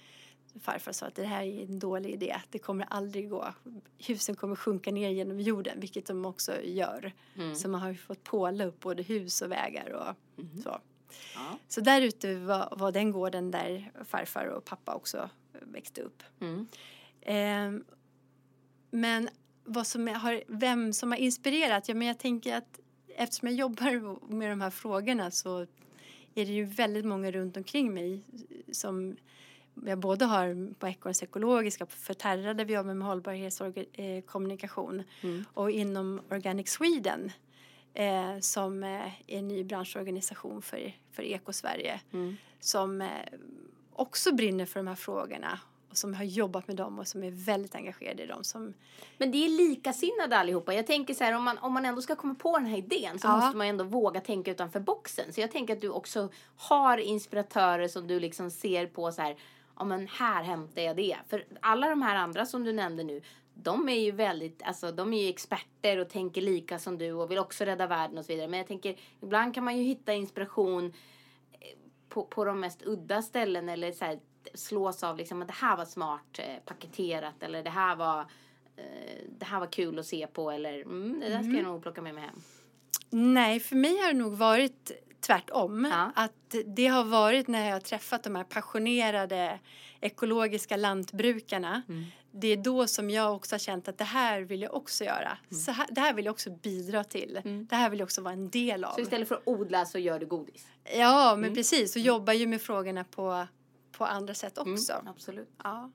[0.59, 3.53] Farfar sa att det här är en dålig idé, det kommer aldrig gå.
[3.97, 7.13] Husen kommer sjunka ner genom jorden, vilket de också gör.
[7.35, 7.55] Mm.
[7.55, 10.79] Så man har ju fått påla upp både hus och vägar och så.
[11.35, 11.57] Ja.
[11.67, 15.29] Så där ute var, var den gården där farfar och pappa också
[15.61, 16.23] växte upp.
[16.39, 16.67] Mm.
[17.21, 17.83] Ehm,
[18.91, 19.29] men
[19.63, 21.89] vad som har, vem som har inspirerat?
[21.89, 25.59] Ja, men jag tänker att eftersom jag jobbar med de här frågorna så
[26.35, 28.21] är det ju väldigt många runt omkring mig
[28.71, 29.17] som
[29.85, 35.45] jag både har på Ekorrens ekologiska, för Terra där vi jobbar med hållbarhetskommunikation Mm.
[35.53, 37.31] och inom Organic Sweden
[37.93, 42.37] eh, som eh, är en ny branschorganisation för, för Ekosverige Mm.
[42.59, 43.07] som eh,
[43.93, 45.59] också brinner för de här frågorna
[45.89, 48.43] och som har jobbat med dem och som är väldigt engagerade i dem.
[48.43, 48.73] Som,
[49.17, 50.73] Men det är likasinnade allihopa.
[50.73, 53.19] Jag tänker så här, om man, om man ändå ska komma på den här idén
[53.19, 53.35] så Ja.
[53.37, 55.33] måste man ändå våga tänka utanför boxen.
[55.33, 59.35] Så jag tänker att du också har inspiratörer som du liksom ser på så här,
[59.79, 61.17] ja men här hämtar jag det.
[61.27, 63.21] För alla de här andra som du nämnde nu,
[63.53, 67.31] de är ju väldigt, alltså de är ju experter och tänker lika som du och
[67.31, 68.47] vill också rädda världen och så vidare.
[68.47, 71.77] Men jag tänker, ibland kan man ju hitta inspiration eh,
[72.09, 74.19] på, på de mest udda ställen eller så här,
[74.53, 78.19] slås av liksom att det här var smart eh, paketerat eller det här var
[78.75, 81.81] eh, det här var kul att se på eller mm, det där ska jag nog
[81.81, 82.41] plocka med mig hem.
[83.09, 84.91] nej, för mig har det nog varit
[85.21, 85.87] tvärtom.
[85.91, 86.11] Ja.
[86.15, 89.59] Att det har varit när jag har träffat de här passionerade
[90.01, 91.81] ekologiska lantbrukarna.
[91.89, 92.05] Mm.
[92.31, 95.37] Det är då som jag också har känt att det här vill jag också göra.
[95.65, 97.41] Så här, det här vill jag också bidra till.
[97.45, 97.67] Mm.
[97.69, 98.93] Det här vill jag också vara en del av.
[98.93, 100.67] Så istället för att odla så gör du godis.
[100.95, 101.41] Ja, Mm.
[101.41, 101.95] men precis.
[101.95, 103.47] Och jobbar ju med frågorna på,
[103.91, 104.93] på andra sätt också.
[104.93, 105.49] Mm, absolut.
[105.63, 105.91] Ja.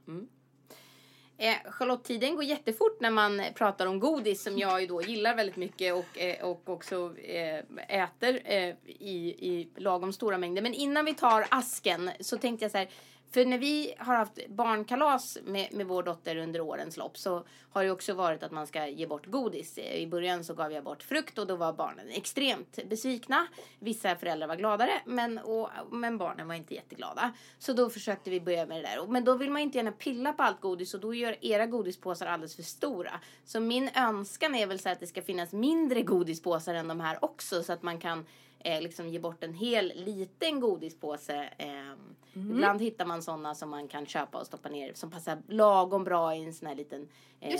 [1.38, 5.36] Eh, Charlotte, tiden går jättefort när man pratar om godis som jag ju då gillar
[5.36, 7.58] väldigt mycket och, eh, och också eh,
[7.88, 10.62] äter eh, i, i lagom stora mängder.
[10.62, 12.88] Men innan vi tar asken så tänkte jag så här.
[13.34, 17.84] För när vi har haft barnkalas med, med vår dotter under årens lopp så har
[17.84, 19.78] det också varit att man ska ge bort godis.
[19.78, 23.46] Eh, I början så gav jag bort frukt och då var barnen extremt besvikna.
[23.78, 27.32] Vissa föräldrar var gladare men, och, men barnen var inte jätteglada.
[27.58, 29.06] Så då försökte vi börja med det där.
[29.06, 32.26] Men då vill man inte gärna pilla på allt godis och då gör era godispåsar
[32.26, 33.20] alldeles för stora.
[33.44, 37.24] Så min önskan är väl så att det ska finnas mindre godispåsar än de här
[37.24, 38.26] också så att man kan
[38.64, 41.48] eh, liksom ge bort en hel liten godispåse.
[41.58, 41.92] Eh,
[42.36, 46.34] Ibland hittar man sådana som man kan köpa och stoppa ner som passar lagom bra
[46.34, 47.08] i en sån här liten
[47.40, 47.50] eh,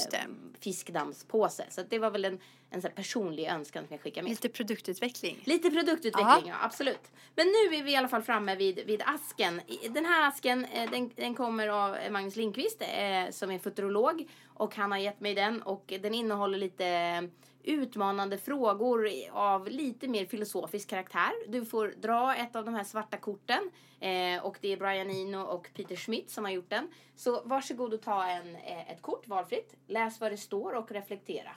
[0.61, 1.65] fiskdammspåse.
[1.71, 2.39] Så det var väl en,
[2.75, 4.31] en här personlig önskan som jag skickar med.
[4.31, 5.39] Lite produktutveckling.
[5.45, 7.11] Lite produktutveckling, ja absolut.
[7.35, 9.61] Men nu är vi i alla fall framme vid, vid asken.
[9.91, 14.29] Den här asken eh, den, den kommer av Magnus Lindqvist eh, som är futurolog.
[14.47, 17.29] Och han har gett mig den och den innehåller lite
[17.65, 21.33] utmanande frågor av lite mer filosofisk karaktär.
[21.49, 23.71] Du får dra ett av de här svarta korten.
[24.01, 26.89] Eh, och det är Brian Eno och Peter Schmidt som har gjort den.
[27.17, 29.75] Så varsågod och ta en, eh, ett kort valfritt.
[29.87, 31.51] Läs vad det står och reflektera.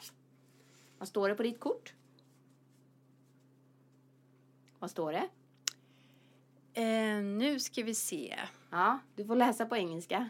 [0.98, 1.93] Vad står det på ditt kort?
[4.80, 5.30] Vad står det?
[6.82, 8.39] Eh, nu ska vi se.
[8.70, 10.30] Ja, du får läsa på engelska.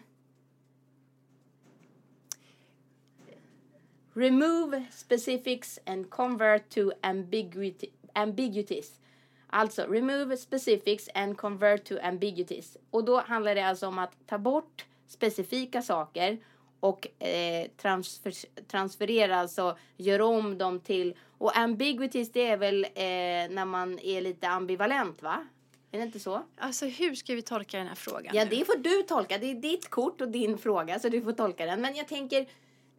[4.13, 8.99] Remove specifics and convert to ambiguity, ambiguities.
[9.47, 12.77] Alltså, remove specifics and convert to ambiguities.
[12.89, 16.37] Och då handlar det alltså om att ta bort specifika saker
[16.79, 18.33] och eh, transfer,
[18.67, 21.15] transferera, alltså göra om dem till...
[21.39, 25.47] Och ambiguities det är väl eh, när man är lite ambivalent va?
[25.91, 26.43] Är Är det inte så?
[26.57, 28.35] Alltså hur ska vi tolka den här frågan?
[28.35, 28.49] Ja, nu?
[28.49, 29.37] det får du tolka.
[29.37, 31.81] Det är ditt kort och din fråga, så du får tolka den.
[31.81, 32.47] Men jag tänker,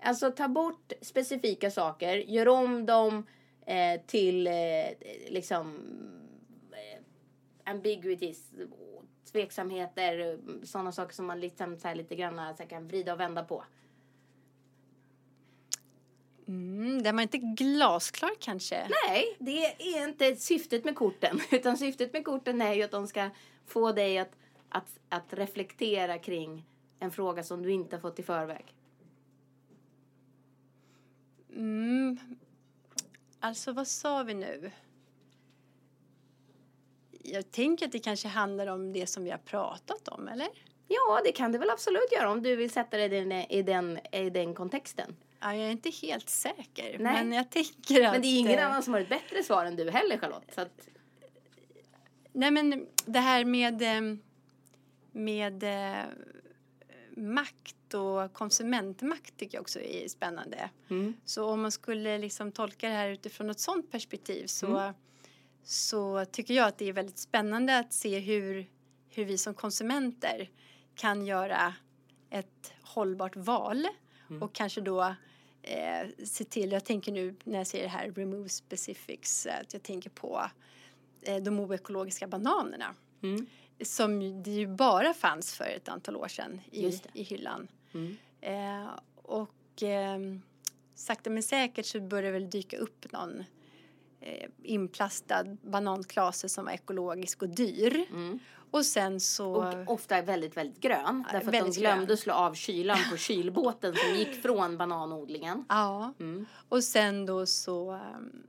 [0.03, 3.27] alltså ta bort specifika saker, gör om dem
[3.67, 4.53] eh, till eh,
[5.29, 5.77] liksom
[6.73, 8.53] eh, ambiguities,
[9.33, 13.21] tveksamheter, sådana saker som man liksom så här lite grann så här, kan vrida och
[13.21, 13.65] vända på.
[16.49, 18.89] Mm, den var inte glasklar kanske.
[19.07, 21.41] Nej, det är inte syftet med korten.
[21.51, 23.31] Utan syftet med korten är ju att de ska
[23.67, 24.37] få dig att,
[24.69, 26.65] att, att reflektera kring
[26.99, 28.75] en fråga som du inte har fått i förväg.
[31.53, 32.19] Mm.
[33.41, 34.71] Alltså vad sa vi nu?
[37.33, 40.49] Jag tänker att det kanske handlar om det som vi har pratat om, eller?
[40.89, 43.63] Ja, det kan du väl absolut göra om du vill sätta det i den, i
[43.63, 45.17] den, i den kontexten.
[45.41, 46.99] Ja, jag är inte helt säker, Nej.
[46.99, 48.13] men jag tänker att...
[48.13, 50.55] Men det är ingen eh, annan som har ett bättre svar än du heller, Charlotte.
[50.55, 50.89] Så att,
[52.33, 54.17] Nej, men det här med, eh,
[55.13, 56.05] med eh,
[57.17, 60.71] makt och konsumentmakt tycker jag också är spännande.
[60.91, 61.15] mm.
[61.25, 64.93] Så om man skulle liksom tolka det här utifrån ett sådant perspektiv så,
[65.69, 68.67] så tycker jag att det är väldigt spännande att se hur,
[69.09, 70.51] hur vi som konsumenter
[70.95, 71.75] kan göra
[72.31, 73.89] ett hållbart val
[74.41, 75.15] och kanske då
[75.63, 79.83] eh, se till, jag tänker nu när jag säger det här remove specifics, att jag
[79.83, 80.51] tänker på
[81.23, 83.47] eh, de oekologiska bananerna Mm.
[83.83, 87.69] som det ju bara fanns för ett antal år sedan i, i hyllan.
[87.95, 88.17] Mm.
[88.41, 90.19] Eh, och eh,
[90.95, 93.45] sakta men säkert så börjar väl dyka upp någon
[94.63, 98.07] inplastad bananklase som var ekologisk och dyr.
[98.11, 98.39] Mm.
[98.71, 99.53] Och sen så...
[99.55, 101.25] Och ofta väldigt, väldigt grön.
[101.33, 102.17] Därför att de väldigt glömde grön.
[102.17, 105.65] slå av kylan på kylbåten som gick från bananodlingen.
[105.69, 106.47] Ja, Mm.
[106.69, 108.43] och sen då så um,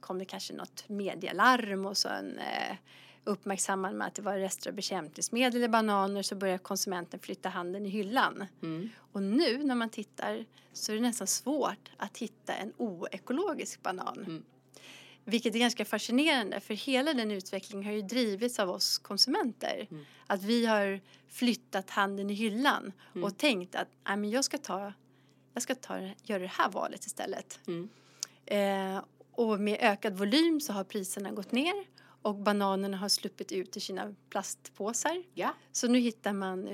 [0.00, 2.76] kom det kanske något medielarm och så en eh,
[3.24, 7.86] uppmärksammade man att det var rester av bekämpningsmedel i bananer så började konsumenten flytta handen
[7.86, 8.44] i hyllan.
[8.62, 8.88] Mm.
[9.12, 14.44] Och nu när man tittar så är det nästan svårt att hitta en oekologisk banan.
[15.24, 19.86] Vilket är ganska fascinerande för hela den utvecklingen har ju drivits av oss konsumenter.
[19.90, 20.04] Mm.
[20.26, 23.24] Att vi har flyttat handen i hyllan Mm.
[23.24, 24.92] och tänkt att men jag ska, ta,
[25.54, 27.60] jag ska ta, göra det här valet istället.
[27.66, 27.88] Mm.
[28.46, 31.74] Eh, och med ökad volym så har priserna gått ner
[32.22, 35.22] och bananerna har sluppit ut ur sina plastpåsar.
[35.34, 35.54] Ja.
[35.72, 36.68] Så nu hittar man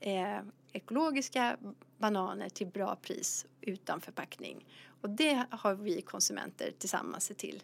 [0.00, 0.38] eh,
[0.72, 1.56] ekologiska
[1.98, 4.66] bananer till bra pris utan förpackning.
[5.00, 7.62] Och det har vi konsumenter tillsammans sett till.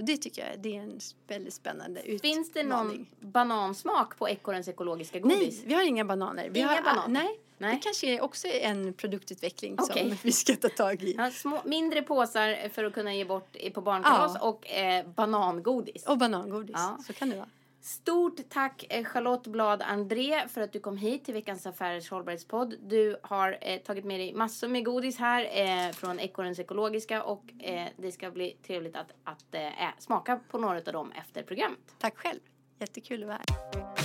[0.00, 2.18] Så det tycker jag det är en väldigt spännande utmaning.
[2.20, 5.38] Finns det någon banansmak på ekorrens ekologiska godis?
[5.58, 6.48] Nej, vi har inga bananer.
[6.50, 7.08] Vi Inga har, bananer?
[7.08, 7.74] Nej, Nej.
[7.74, 10.08] det kanske är också en produktutveckling Okej.
[10.08, 11.14] som vi ska ta tag i.
[11.18, 14.48] Ja, små, mindre påsar för att kunna ge bort på barnkalas Ja.
[14.48, 16.06] och eh, banangodis.
[16.06, 16.98] Och banangodis, Ja.
[17.06, 17.48] så kan det vara.
[17.82, 22.74] Stort tack eh, Charlotte Blad André för att du kom hit till veckans Affärers hållbarhetspodd.
[22.82, 27.52] Du har eh, tagit med dig massor med godis här eh, från Ekorrens ekologiska och
[27.58, 31.80] eh, det ska bli trevligt att, att eh, smaka på några av dem efter programmet.
[31.98, 32.40] Tack själv,
[32.78, 33.99] jättekul att vara här.